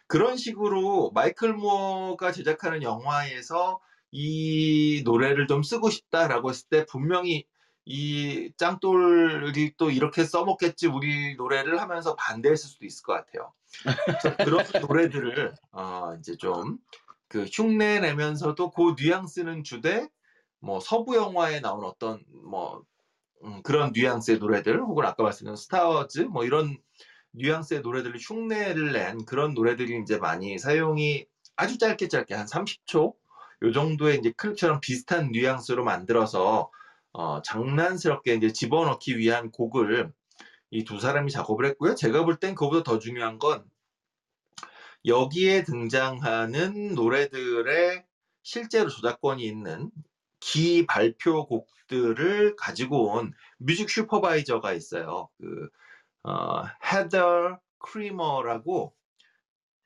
[0.07, 3.80] 그런 식으로 마이클 무어가 제작하는 영화에서
[4.12, 7.45] 이 노래를 좀 쓰고 싶다라고 했을 때 분명히
[7.84, 13.53] 이 짱돌이 또 이렇게 써먹겠지 우리 노래를 하면서 반대했을 수도 있을 것 같아요.
[14.39, 16.78] 그래서 그런 노래들을 어, 이제 좀
[17.29, 20.09] 그 흉내 내면서도 그 뉘앙스는 주되
[20.61, 22.83] 뭐 서부 영화에 나온 어떤 뭐
[23.45, 26.79] 음, 그런 뉘앙스의 노래들 혹은 아까 말씀드린 스타워즈 뭐 이런
[27.33, 33.14] 뉘앙스의 노래들을 흉내를 낸 그런 노래들이 이제 많이 사용이 아주 짧게 짧게 한 30초
[33.62, 36.70] 요 정도의 이제 클립처럼 비슷한 뉘앙스로 만들어서
[37.12, 40.12] 어, 장난스럽게 이제 집어넣기 위한 곡을
[40.70, 41.95] 이 두 사람이 작업을 했고요.
[41.95, 43.64] 제가 볼 땐 그보다 더 중요한 건
[45.07, 48.05] 여기에 등장하는 노래들의
[48.43, 49.91] 실제로 저작권이 있는
[50.41, 55.29] 기 발표 곡들을 가지고 온 music supervisor가 있어요.
[55.39, 55.69] 그
[56.25, 58.95] 어, 헤더 크리머라고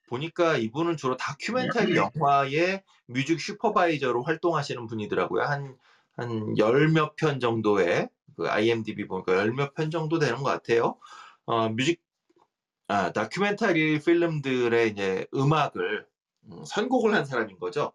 [0.08, 5.44] 보니까 이분은 주로 다큐멘터리 영화의 music supervisor로 활동하시는 분이더라고요.
[5.44, 5.76] 한,
[6.16, 10.98] 한 열 몇 편 정도의, 그 IMDb 보니까 열 몇 편 정도 되는 것 같아요.
[11.46, 12.00] 어, 뮤직,
[12.90, 16.08] 아, 다큐멘터리 필름들의 이제 음악을
[16.46, 17.92] 음, 선곡을 한 사람인 거죠.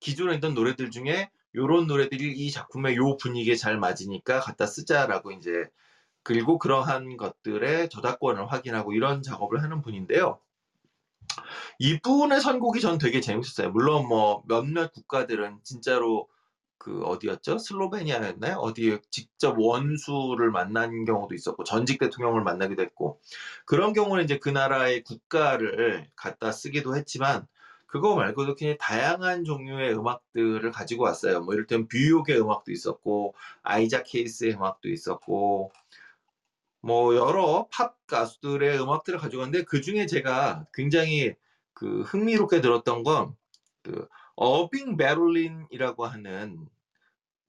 [0.00, 5.68] 기존에 있던 노래들 중에 요런 노래들이 이 작품의 요 분위기에 잘 맞으니까 갖다 쓰자라고 이제
[6.22, 10.40] 그리고 그러한 것들의 저작권을 확인하고 이런 작업을 하는 분인데요.
[11.78, 13.70] 이분의 선곡이 전 되게 재밌었어요.
[13.70, 16.26] 물론 뭐 몇몇 국가들은 진짜로
[16.78, 17.58] 그 어디였죠?
[17.58, 18.56] 슬로베니아였나요?
[18.56, 23.20] 어디에 직접 원수를 만난 경우도 있었고 전직 대통령을 만나기도 했고
[23.64, 27.46] 그런 경우는 이제 그 나라의 국가를 갖다 쓰기도 했지만
[27.86, 31.40] 그거 말고도 그냥 다양한 종류의 음악들을 가지고 왔어요.
[31.40, 35.72] 뭐 이를테면 뷰욕의 음악도 있었고 아이작 케이스의 음악도 있었고
[36.80, 41.34] 뭐 여러 팝 가수들의 음악들을 가지고 왔는데 그 중에 제가 굉장히
[41.72, 44.08] 그 흥미롭게 들었던 건그
[44.40, 46.68] 어빙 베를린이라고 하는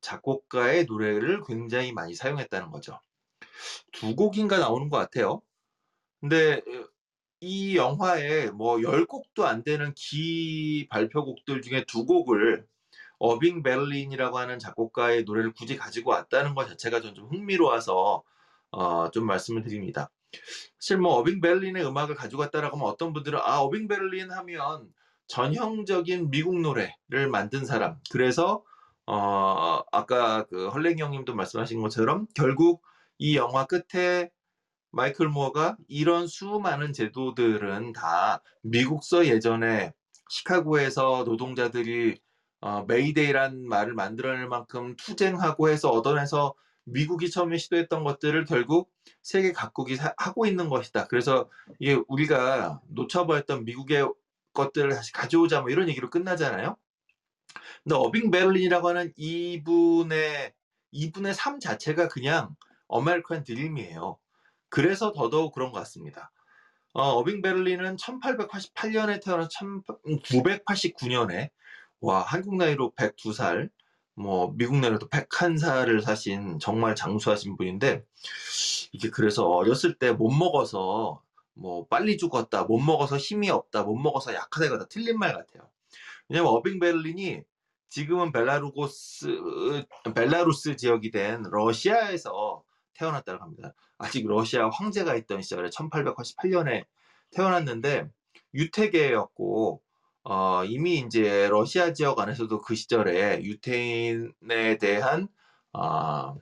[0.01, 2.99] 작곡가의 노래를 굉장히 많이 사용했다는 거죠.
[3.91, 5.43] 두 곡인가 나오는 것 같아요.
[6.19, 6.61] 근데
[7.41, 12.65] 이 영화에 뭐 10곡도 안 되는 기 발표곡들 중에 두 곡을
[13.19, 18.23] 어빙 베를린이라고 하는 작곡가의 노래를 굳이 가지고 왔다는 것 자체가 전좀 흥미로워서
[18.71, 20.09] 어, 좀 말씀을 드립니다.
[20.79, 24.91] 사실 뭐 어빙 베를린의 음악을 가지고 왔다라고 하면 어떤 분들은 아 어빙 베를린 하면
[25.29, 27.97] 전형적인 미국 노래를 만든 사람.
[28.11, 28.63] 그래서
[29.05, 32.83] 어 아까 그 헐랭이 형님도 말씀하신 것처럼 결국
[33.17, 34.29] 이 영화 끝에
[34.91, 39.93] 마이클 무어가 이런 수많은 제도들은 다 미국서 예전에
[40.29, 42.19] 시카고에서 노동자들이
[42.61, 46.55] 어, 메이데이란 말을 만들어낼 만큼 투쟁하고 해서 얻어내서
[46.85, 51.07] 미국이 처음에 시도했던 것들을 결국 세계 각국이 사- 하고 있는 것이다.
[51.07, 51.49] 그래서
[51.79, 54.09] 이게 우리가 놓쳐버렸던 미국의
[54.59, 56.75] 것들을 다시 가져오자 뭐 이런 얘기로 끝나잖아요.
[57.83, 60.53] 근데 어빙 베를린이라고 하는 이분의
[60.91, 62.55] 이분의 삶 자체가 그냥
[62.87, 64.17] American dream이에요.
[64.69, 66.31] 그래서 더더욱 그런 것 같습니다.
[66.93, 71.49] 어빙 베를린은 1888년에 태어나서 1989년에
[72.01, 73.69] 와 한국 나이로 102살,
[74.15, 78.03] 뭐 미국 나이로도 101살을 사신 정말 장수하신 분인데
[78.91, 81.21] 이게 그래서 어렸을 때 못 먹어서
[81.59, 85.69] 뭐 빨리 죽었다, 못 먹어서 힘이 없다, 못 먹어서 약하다 이거 다 틀린 말 같아요.
[86.29, 87.43] 왜냐면 어빙 베를린이
[87.89, 89.85] 지금은 벨라루고스
[90.15, 93.73] 벨라루스 지역이 된 러시아에서 태어났다고 합니다.
[93.97, 96.85] 아직 러시아 황제가 있던 시절에 1888년에
[97.31, 98.09] 태어났는데
[98.53, 99.81] 유태계였고
[100.23, 105.27] 어, 이미 이제 러시아 지역 안에서도 그 시절에 유태인에 대한
[105.73, 106.35] 어,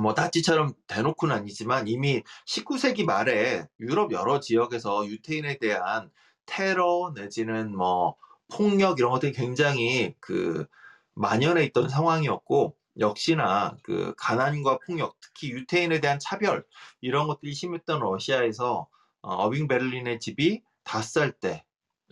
[0.00, 6.10] 뭐 나치처럼 대놓고는 아니지만 이미 19세기 말에 유럽 여러 지역에서 유태인에 대한
[6.46, 8.16] 테러 내지는 뭐
[8.48, 10.66] 폭력 이런 것들이 굉장히 그
[11.14, 16.64] 만연해 있던 상황이었고 역시나 그 가난과 폭력 특히 유태인에 대한 차별
[17.00, 18.88] 이런 것들이 심했던 러시아에서
[19.22, 21.64] 어, 어빙 베를린의 집이 다섯 살때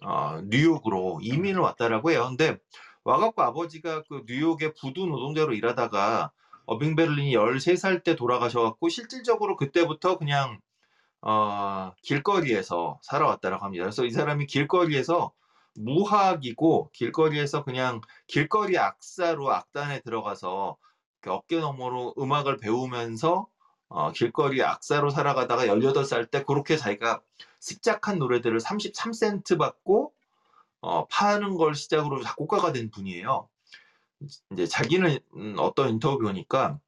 [0.03, 2.27] 어, 뉴욕으로 이민을 왔다라고 해요.
[2.29, 2.59] 근데
[3.05, 6.33] 와갖고 아버지가 그 뉴욕의 부두 노동자로 일하다가
[6.67, 10.61] 어빙 베를린이 13살 때 돌아가셔갖고 실질적으로 그때부터 그냥
[11.21, 13.85] 어, 길거리에서 살아왔다라고 합니다.
[13.85, 15.33] 그래서 이 사람이 길거리에서
[15.75, 20.77] 무학이고 길거리에서 그냥 길거리 악사로 악단에 들어가서
[21.21, 23.49] 그 어깨 너머로 음악을 배우면서
[23.89, 27.23] 어, 길거리 악사로 살아가다가 18살 때 그렇게 자기가
[27.61, 30.13] 습작한 노래들을 33센트 받고
[30.81, 33.49] 어, 파는 걸 시작으로 작곡가가 된 분이에요.
[34.53, 36.79] 이제 자기는 음, 어떤 인터뷰 보니까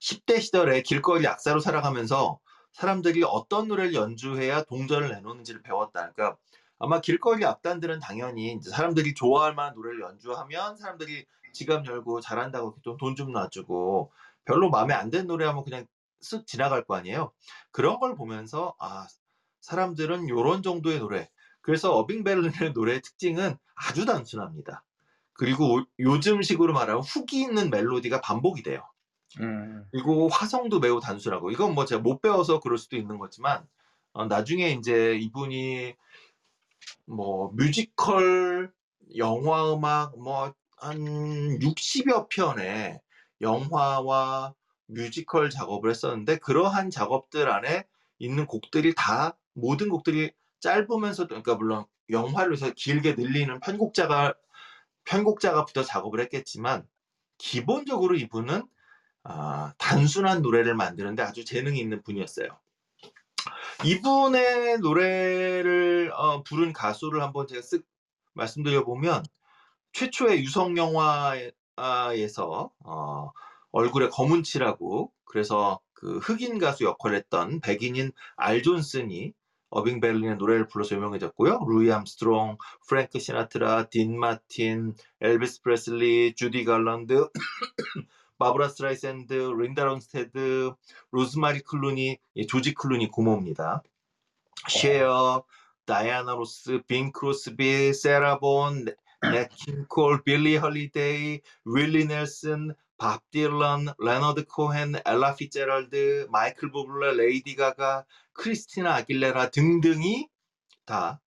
[0.00, 2.38] 10대 시절에 길거리 악사로 살아가면서
[2.72, 6.12] 사람들이 어떤 노래를 연주해야 동전을 내놓는지를 배웠다.
[6.12, 6.36] 그러니까
[6.78, 13.32] 아마 길거리 악단들은 당연히 사람들이 좋아할 만한 노래를 연주하면 사람들이 지갑 열고 잘한다고 돈 좀
[13.32, 14.12] 놔주고
[14.44, 15.86] 별로 마음에 안 드는 노래 하면 그냥
[16.22, 17.32] 쓱 지나갈 거 아니에요.
[17.70, 19.06] 그런 걸 보면서 아
[19.60, 24.84] 사람들은 요런 정도의 노래 그래서 어빙 베를린의 노래의 특징은 아주 단순합니다.
[25.34, 28.82] 그리고 요즘식으로 말하면 훅이 있는 멜로디가 반복이 돼요.
[29.40, 29.84] 음.
[29.90, 33.66] 그리고 화성도 매우 단순하고 이건 뭐 제가 못 배워서 그럴 수도 있는 거지만
[34.12, 35.94] 어, 나중에 이제 이분이
[37.06, 38.72] 뭐 뮤지컬,
[39.16, 40.54] 영화 음악 뭐
[40.84, 40.98] 한
[41.60, 43.00] 60여 편의
[43.40, 44.54] 영화와
[44.86, 47.84] 뮤지컬 작업을 했었는데 그러한 작업들 안에
[48.18, 54.34] 있는 곡들이 다 모든 곡들이 짧으면서도 그러니까 물론 영화로 해서 길게 늘리는 편곡자가
[55.04, 56.86] 편곡자가 붙어 작업을 했겠지만
[57.38, 58.66] 기본적으로 이분은
[59.24, 62.48] 아, 단순한 노래를 만드는데 아주 재능이 있는 분이었어요.
[63.84, 67.84] 이분의 노래를 어, 부른 가수를 한번 제가 쓱
[68.34, 69.24] 말씀드려 보면
[69.92, 73.32] 최초의 유성 영화에서 어,
[73.72, 79.32] 얼굴에 검은 칠하고 그래서 그 흑인 가수 역할을 했던 백인인 알 존슨이
[79.74, 81.64] 어빙 베를린의 노래를 불러서 유명해졌고요.
[81.66, 82.58] 루이 암스트롱,
[82.88, 87.28] 프랭크 시나트라, 딘 마틴, 엘비스 프레슬리, 주디 갈란드,
[88.38, 90.72] 바브라 스트라이샌드, 린다 론스테드,
[91.10, 93.82] 로즈마리 클루니, 예, 조지 클루니 고모입니다.
[94.68, 95.44] 셰어,
[95.86, 98.86] 다이아나 로스, 빙 크로스비, 세라 본,
[99.22, 107.12] 냇 킹 콜, 빌리 홀리데이, 윌리 넬슨, 밥 딜런, 레너드 코헨, 엘라 피제럴드, 마이클 부블레,
[107.22, 110.26] 레이디 가가, 크리스티나 아길레라 등등이
[110.86, 111.20] 다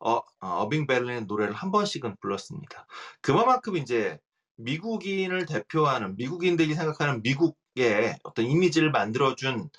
[0.00, 2.84] 어, 어빙 베를린 노래를 한 번씩은 불렀습니다.
[3.20, 4.18] 그만큼 이제
[4.56, 9.70] 미국인을 대표하는 미국인들이 생각하는 미국의 어떤 이미지를 만들어준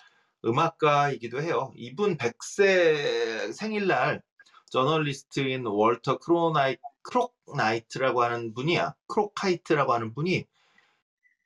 [0.45, 1.73] 음악가이기도 해요.
[1.75, 4.21] 이분 100세 생일날
[4.67, 8.93] 저널리스트인 월터 크로나이, 크록나이트라고 하는 분이야.
[9.07, 10.45] 크로카이트라고 하는 분이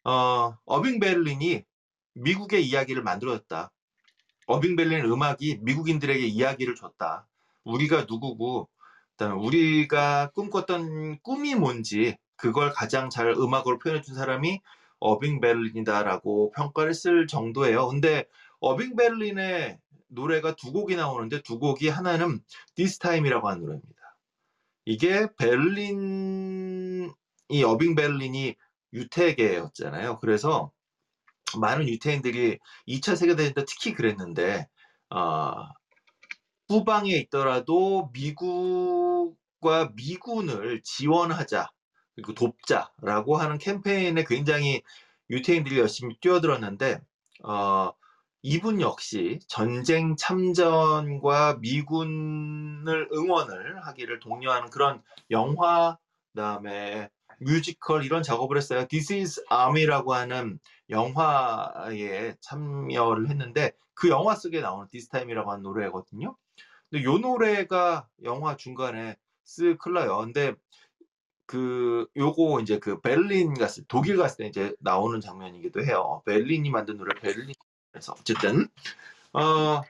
[0.06, 1.64] 어, 어빙 베를린이
[2.14, 3.72] 미국의 이야기를 만들어줬다.
[4.45, 7.28] 어빙 베를린 음악이 미국인들에게 이야기를 줬다.
[7.64, 8.70] 우리가 누구고,
[9.12, 14.62] 그다음에 우리가 꿈꿨던 꿈이 뭔지 그걸 가장 잘 음악으로 표현해준 사람이
[14.99, 17.88] 어빙 베를린이다라고 평가를 쓸 정도예요.
[17.88, 18.26] 근데
[18.60, 22.41] 어빙 베를린의 노래가 두 곡이 나오는데 두 곡이 하나는
[22.76, 24.18] This Time이라고 하는 노래입니다.
[24.86, 27.12] 이게 베를린
[27.49, 28.56] 이 어빙 베를린이
[28.96, 30.20] 유태계였잖아요.
[30.20, 30.72] 그래서
[31.60, 34.68] 많은 유태인들이 2차 세계대전 때 특히 그랬는데
[35.10, 35.54] 어,
[36.68, 41.70] 후방에 있더라도 미국과 미군을 지원하자
[42.16, 44.82] 그리고 돕자라고 하는 캠페인에 굉장히
[45.30, 47.02] 유태인들이 열심히 뛰어들었는데
[47.43, 47.93] 어,
[48.41, 55.98] 이분 역시 전쟁 참전과 미군을 응원을 하기를 독려하는 그런 영화
[56.34, 57.10] 그다음에
[57.40, 58.86] 뮤지컬 이런 작업을 했어요.
[58.88, 60.60] This is Army라고 하는
[60.90, 66.36] 영화에 참여를 했는데 그 영화 속에 나오는 This Time이라고 하는 노래거든요.
[66.90, 69.16] 근데 요 노래가 영화 중간에
[69.46, 70.18] 쓱 흘러요.
[70.20, 70.54] 근데
[71.46, 76.22] 그 요거 이제 그 베를린 갔을 독일 갔을 때 이제 나오는 장면이기도 해요.
[76.26, 78.68] 베를린이 만든 노래 베를린에서 어쨌든
[79.34, 79.82] 어.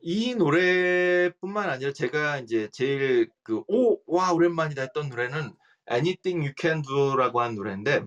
[0.00, 5.54] 이 노래뿐만 아니라 제가 이제 제일 그 오 와 오랜만이다 했던 노래는
[5.90, 8.04] Anything You Can Do라고 하는 노래인데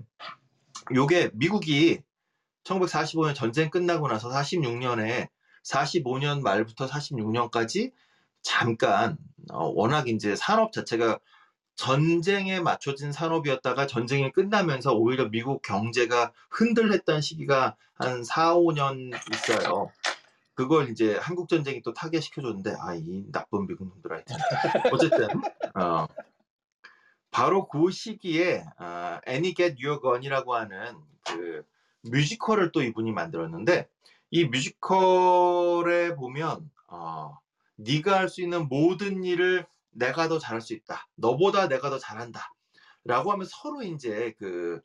[0.93, 2.01] 요게 미국이
[2.63, 5.29] 1945년 전쟁 끝나고 나서 46년에
[5.63, 7.91] 45년 말부터 46년까지
[8.41, 9.17] 잠깐
[9.51, 11.19] 어, 워낙 이제 산업 자체가
[11.75, 19.91] 전쟁에 맞춰진 산업이었다가 전쟁이 끝나면서 오히려 미국 경제가 흔들렸던 시기가 한 4, 5년 있어요.
[20.53, 24.37] 그걸 이제 한국 전쟁이 또 타개시켜줬는데 아 이 나쁜 미국 놈들 하여튼
[24.93, 25.27] 어쨌든
[25.75, 26.07] 어,
[27.35, 30.95] 바로 그 시기에 아, Any Get Your Gun이라고 하는
[31.27, 31.65] 그
[32.03, 33.89] 뮤지컬을 또 이분이 만들었는데
[34.31, 37.37] 이 뮤지컬에 보면 어,
[37.75, 41.09] 네가 할 수 있는 모든 일을 내가 더 잘할 수 있다.
[41.15, 42.53] 너보다 내가 더 잘한다.
[43.03, 44.79] 라고 하면 서로 이제 그,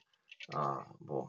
[0.56, 1.28] 어, 뭐,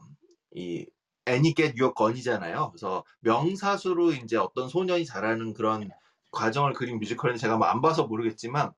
[0.56, 0.84] 이,
[1.28, 2.70] Any get your gun이잖아요.
[2.72, 5.88] 그래서 명사수로 이제 어떤 소년이 잘하는 그런
[6.32, 8.72] 과정을 그린 뮤지컬인데 제가 뭐 안 봐서 모르겠지만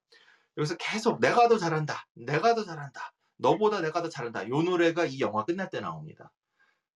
[0.57, 2.07] 여기서 계속 내가 더 잘한다.
[2.15, 3.13] 내가 더 잘한다.
[3.37, 4.49] 너보다 내가 더 잘한다.
[4.49, 6.31] 요 노래가 이 영화 끝날 때 나옵니다.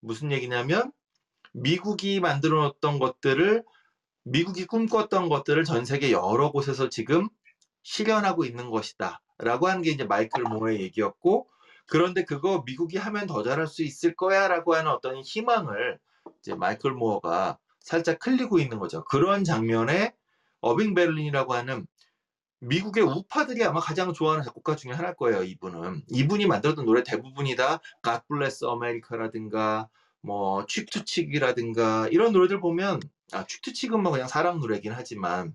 [0.01, 0.93] 무슨 얘기냐면
[1.53, 3.65] 미국이 만들어 놓았던 것들을
[4.25, 7.29] 미국이 꿈꿨던 것들을 전 세계 여러 곳에서 지금
[7.83, 9.21] 실현하고 있는 것이다.
[9.39, 11.49] 라고 하는 게 이제 마이클 모어의 얘기였고,
[11.87, 15.99] 그런데 그거 미국이 하면 더 잘할 수 있을 거야 라고 하는 어떤 희망을
[16.41, 19.05] 이제 마이클 모어가 살짝 흘리고 있는 거죠.
[19.05, 20.15] 그런 장면에
[20.61, 21.87] 어빙 베를린이라고 하는
[22.61, 26.03] 미국의 우파들이 아마 가장 좋아하는 작곡가 중에 하나일 거예요, 이분은.
[26.11, 29.89] 이분이 만들었던 노래 대부분이 다 God Bless America라든가
[30.21, 33.01] 뭐 칙투칙이라든가 이런 노래들 보면
[33.33, 35.55] 아, 칙투칙은 뭐 그냥 사랑 노래긴 하지만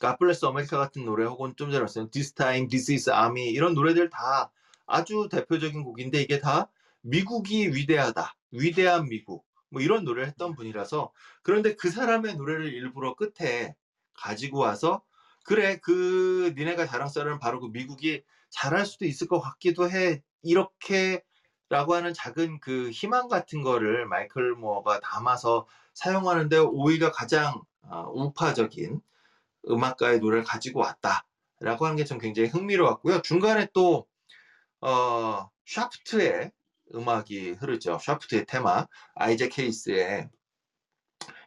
[0.00, 3.74] God Bless America 같은 노래 혹은 좀 전에 말씀 This Time, This Is Army 이런
[3.74, 4.50] 노래들 다
[4.86, 6.68] 아주 대표적인 곡인데 이게 다
[7.02, 8.34] 미국이 위대하다.
[8.50, 13.74] 위대한 미국 뭐 이런 노래를 했던 분이라서 그런데 그 사람의 노래를 일부러 끝에
[14.14, 15.02] 가지고 와서
[15.44, 21.22] 그래 그 니네가 자랑스러운 바로 그 미국이 잘할 수도 있을 것 같기도 해 이렇게
[21.68, 29.00] 라고 하는 작은 그 희망 같은 거를 마이클 모어가 담아서 사용하는데 오히려 가장 어, 우파적인
[29.68, 33.22] 음악가의 노래를 가지고 왔다라고 하는 게 좀 굉장히 흥미로웠고요.
[33.22, 34.06] 중간에 또
[34.80, 36.52] 어, 샤프트의
[36.94, 37.98] 음악이 흐르죠.
[38.00, 40.28] 샤프트의 테마, 아이제 케이스의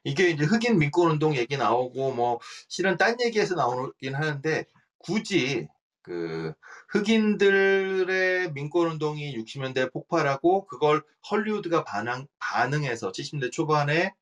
[0.05, 2.39] 이게 이제 흑인 민권 운동 얘기 나오고 뭐
[2.69, 4.65] 실은 딴 얘기에서 나오긴 하는데
[4.99, 5.67] 굳이
[6.03, 6.53] 그
[6.89, 14.13] 흑인들의 민권 운동이 60년대에 폭발하고 그걸 헐리우드가 반항, 반응해서 70년대 초반에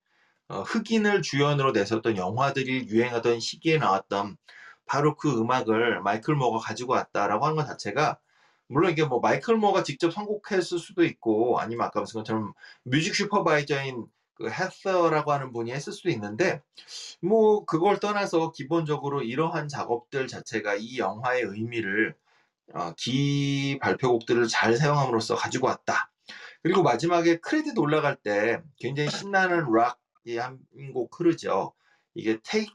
[0.48, 4.38] 어, 흑인을 주연으로 내세웠던 영화들이 유행하던 시기에 나왔던
[4.86, 8.20] 바로 그 음악을 마이클 무어가 가지고 왔다라고 하는 것 자체가
[8.68, 14.06] 물론 이게 뭐 마이클 무어가 직접 선곡했을 수도 있고 아니면 아까 말씀 것처럼 music supervisor인
[14.36, 16.62] 그 헤더라고 하는 분이 했을 수도 있는데
[17.22, 22.16] 뭐 그걸 떠나서 기본적으로 이러한 작업들 자체가 이 영화의 의미를
[22.74, 26.12] 어, 기 발표곡들을 잘 사용함으로써 가지고 왔다.
[26.64, 30.60] 그리고 마지막에 크레딧 올라갈 때 굉장히 신나는 락이 한
[30.94, 31.74] 곡 흐르죠.
[32.16, 32.74] 이게 Take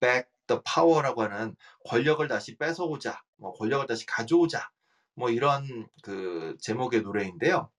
[0.00, 1.56] Back the Power라고 하는
[1.88, 4.70] 권력을 다시 뺏어오자, 뭐 권력을 다시 가져오자,
[5.14, 7.70] 뭐 이런 그 제목의 노래인데요.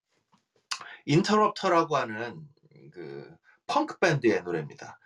[1.06, 2.48] 인터럽터라고 하는
[2.92, 3.34] 그
[3.66, 4.98] 펑크 밴드의 노래입니다.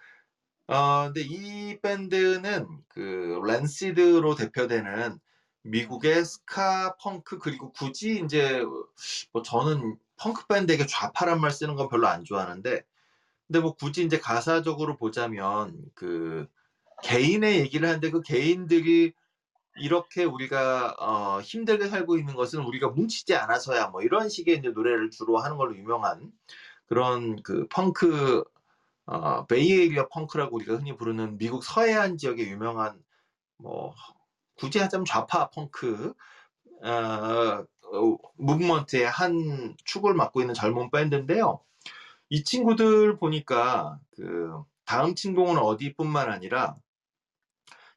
[0.69, 5.19] 어, 근데 이 밴드는 그 랜시드로 대표되는
[5.63, 8.63] 미국의 스카 펑크 그리고 굳이 이제
[9.33, 12.83] 뭐 저는 펑크 밴드에게 좌파란 말 쓰는 건 별로 안 좋아하는데
[13.47, 16.47] 근데 뭐 굳이 이제 가사적으로 보자면 그
[17.03, 19.13] 개인의 얘기를 하는데 그 개인들이
[19.79, 25.11] 이렇게 우리가 어, 힘들게 살고 있는 것은 우리가 뭉치지 않아서야 뭐 이런 식의 이제 노래를
[25.11, 26.33] 주로 하는 걸로 유명한
[26.87, 28.45] 그런 그 펑크
[29.07, 33.03] 어, 베이에리어 펑크라고 우리가 흔히 부르는 미국 서해안 지역의 유명한
[33.59, 33.95] 뭐
[34.57, 36.15] 굳이 하자면 좌파 펑크
[36.83, 41.61] 어, 어, 무브먼트의 한 축을 맡고 있는 젊은 밴드인데요.
[42.29, 44.51] 이 친구들 보니까 그
[44.85, 46.77] 다음 친구는 어디뿐만 아니라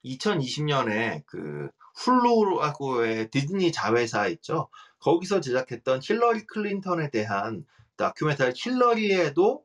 [0.06, 4.70] 2020년에 그 훌루하고의 디즈니 자회사 있죠.
[5.00, 7.66] 거기서 제작했던 힐러리 클린턴에 대한
[8.00, 9.64] 다큐멘터리 힐러리에도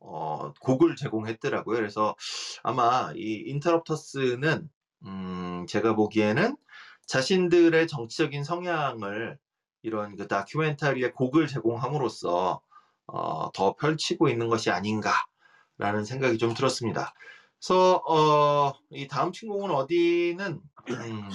[0.00, 1.76] 어, 곡을 제공했더라고요.
[1.76, 2.16] 그래서
[2.62, 4.68] 아마 이 인터럽터스는
[5.06, 6.56] 음, 제가 보기에는
[7.06, 9.38] 자신들의 정치적인 성향을
[9.82, 12.60] 이런 그 다큐멘터리에 곡을 제공함으로써
[13.06, 17.14] 어, 더 펼치고 있는 것이 아닌가라는 생각이 좀 들었습니다.
[17.58, 20.60] 그래서 어, 이 다음 친구는 어디는
[20.90, 21.30] 음,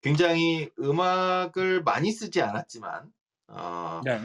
[0.00, 3.12] 굉장히 음악을 많이 쓰지 않았지만
[3.48, 4.20] 어, 네.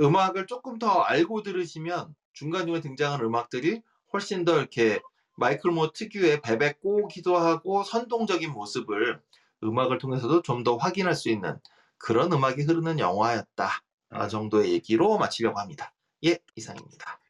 [0.00, 3.82] 음악을 조금 더 알고 들으시면 중간중간 등장하는 음악들이
[4.12, 5.00] 훨씬 더 이렇게
[5.36, 9.20] 마이클 모 특유의 베베 꼬기도 하고 선동적인 모습을
[9.62, 11.58] 음악을 통해서도 좀 더 확인할 수 있는
[11.98, 13.70] 그런 음악이 흐르는 영화였다.
[14.10, 15.92] 아, 정도의 얘기로 마치려고 합니다.
[16.24, 17.20] 예, 이상입니다.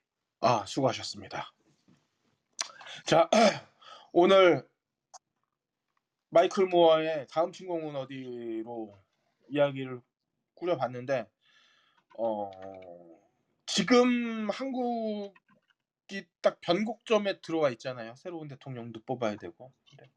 [0.41, 1.53] 아, 수고하셨습니다.
[3.05, 3.29] 자,
[4.13, 4.67] 오늘
[6.31, 8.99] 마이클 모어의 다음 친구는 어디로
[9.49, 10.01] 이야기를
[10.55, 11.27] 꾸려봤는데,
[12.19, 12.51] 어,
[13.67, 15.33] 지금 한국이
[16.41, 18.15] 딱 변곡점에 들어와 있잖아요.
[18.17, 19.73] 새로운 대통령도 뽑아야 되고.
[19.89, 20.11] 근데,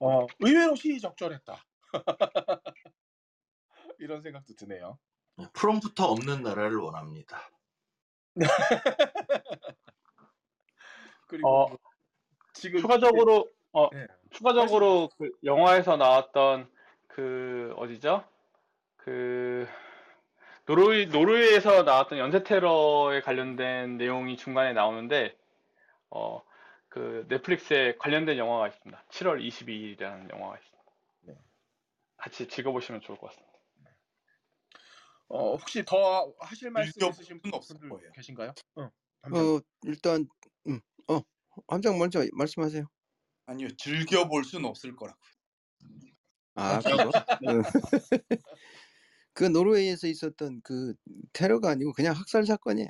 [0.00, 1.64] 어, 의외로 시의적절했다.
[3.98, 4.98] 이런 생각도 드네요.
[5.52, 7.50] 프롬프터 없는 나라를 원합니다.
[11.26, 11.78] 그리고 어, 뭐
[12.52, 14.06] 지금 추가적으로 어 네.
[14.30, 16.70] 추가적으로 그 영화에서 나왔던
[17.08, 18.24] 그 어디죠?
[18.96, 19.66] 그
[20.66, 25.36] 노르웨이 노르웨이에서 나왔던 연쇄 테러에 관련된 내용이 중간에 나오는데
[26.10, 26.42] 어
[26.94, 29.04] 그 넷플릭스에 관련된 영화가 있습니다.
[29.10, 30.92] 7월 22일이라는 영화가 있습니다.
[31.22, 31.34] 네.
[32.16, 33.52] 같이 즐겨보시면 좋을 것 같습니다.
[35.26, 38.12] 어, 혹시 더 하실 말씀 있으신 없을 분들 거예요.
[38.12, 38.54] 계신가요?
[38.76, 38.82] 어.
[38.84, 40.28] 어 일단
[40.68, 41.20] 음, 어
[41.66, 42.86] 함장 먼저 말씀하세요.
[43.46, 45.18] 아니요 즐겨볼 수는 없을 거라고.
[46.54, 47.10] 아 그거?
[49.34, 50.94] 그, 그 노르웨이에서 있었던 그
[51.32, 52.88] 테러가 아니고 그냥 학살 사건이에요.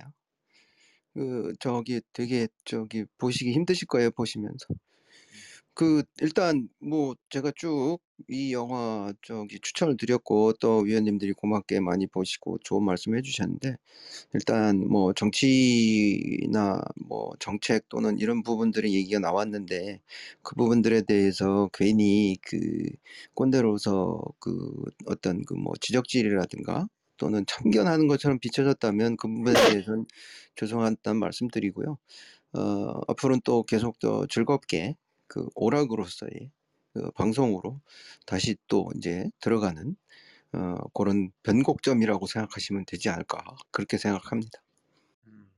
[1.15, 4.67] 그 저기 되게 저기 보시기 힘드실 거예요 보시면서.
[5.75, 7.99] 그 일단 뭐 제가 쭉
[8.29, 13.77] 이 영화 저기 추천을 드렸고 또 위원님들이 고맙게 많이 보시고 좋은 말씀 해 주셨는데
[14.35, 20.01] 일단 뭐 정치나 뭐 정책 또는 이런 부분들의 얘기가 나왔는데
[20.43, 22.59] 그 부분들에 대해서 괜히 그
[23.35, 30.07] 꼰대로서 그 어떤 그 뭐 지적질이라든가 또는 참견하는 것처럼 비춰졌다면 그 부분에 대해서는
[30.57, 31.99] 죄송하다는 말씀드리고요.
[32.55, 32.61] 어,
[33.09, 34.97] 앞으로는 또 계속 더 즐겁게
[35.35, 36.53] 그 오락으로서의
[36.93, 37.80] 그 방송으로
[38.24, 39.97] 다시 또 이제 들어가는
[40.53, 44.62] 어, 그런 변곡점이라고 생각하시면 되지 않을까 그렇게 생각합니다.
[45.26, 45.51] 음.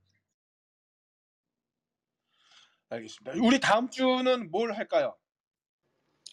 [2.88, 3.32] 알겠습니다.
[3.46, 5.14] 우리 다음 주는 뭘 할까요?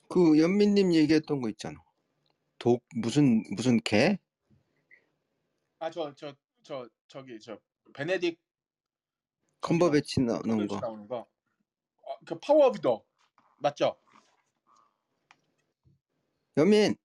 [0.08, 1.84] 그 연민님 얘기했던 거 있잖아.
[2.58, 4.18] 독 무슨 무슨 개?
[5.80, 6.34] 아 저 저
[6.64, 7.60] 저 저 기 저
[7.92, 8.38] 베네딕
[9.60, 10.80] 컨버배치 나오는 거.
[10.80, 11.28] 나오는 거.
[12.04, 13.04] 어, 그 파워 오브 더
[13.64, 13.96] 맞죠?
[16.58, 16.96] 연민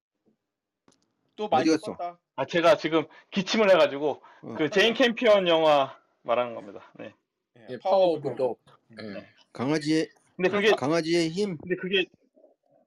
[1.36, 1.92] 또 많이 어디 갔어?
[1.92, 2.18] 썼다.
[2.34, 4.54] 아 제가 지금 기침을 해가지고 어.
[4.58, 6.92] 그 제인 캠피언 영화 말하는 겁니다.
[6.98, 7.14] 네.
[7.70, 8.60] 예, 파워 오브 독.
[9.00, 9.26] 예.
[9.52, 11.56] 강아지의 근데 그게 강아지의 힘.
[11.58, 12.04] 근데 그게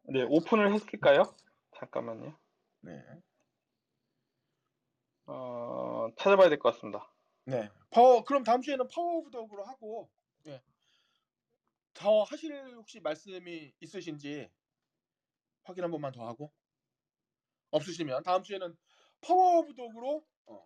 [0.04, 1.34] 네 오픈을 했을까요?
[1.78, 2.38] 잠깐만요.
[2.82, 3.02] 네.
[5.28, 7.10] 어 찾아봐야 될 것 같습니다.
[7.46, 7.70] 네.
[7.90, 10.10] 파워 그럼 다음 주에는 Power of the Dog로 하고
[10.48, 10.62] 예.
[11.94, 14.50] 더 하실 혹시 말씀이 있으신지
[15.64, 16.52] 확인 한 번만 더 하고
[17.72, 18.76] 없으시면 다음 주에는
[19.22, 20.66] Power of the Dog로 어,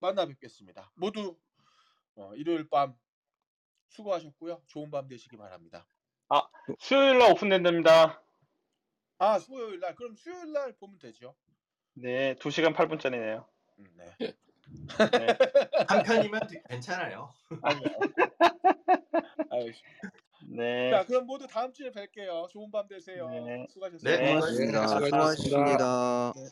[0.00, 0.90] 만나 뵙겠습니다.
[0.94, 1.38] 모두
[2.16, 2.98] 어, 일요일 밤
[3.88, 4.62] 수고하셨고요.
[4.66, 5.86] 좋은 밤 되시기 바랍니다.
[6.78, 8.22] 수요일 날 오픈된답니다.
[9.18, 11.36] 아 수요일 날 그럼 수요일 날 보면 되죠.
[11.94, 13.46] 네, 2시간 8분짜리네요.
[13.78, 14.16] 음, 네.
[14.18, 15.26] 네.
[15.88, 17.34] 한 편이면 되- 괜찮아요.
[19.50, 20.10] 알겠습니다.
[20.48, 20.90] 네.
[20.90, 22.48] 자 그럼 모두 다음 주에 뵐게요.
[22.48, 23.28] 좋은 밤 되세요.
[23.28, 23.66] 네.
[23.70, 24.20] 수고하셨습니다.
[24.20, 24.34] 네.
[24.34, 24.86] 고맙습니다.
[24.88, 25.34] 수고하셨습니다.
[25.34, 26.32] 수고하셨습니다.
[26.36, 26.48] 네.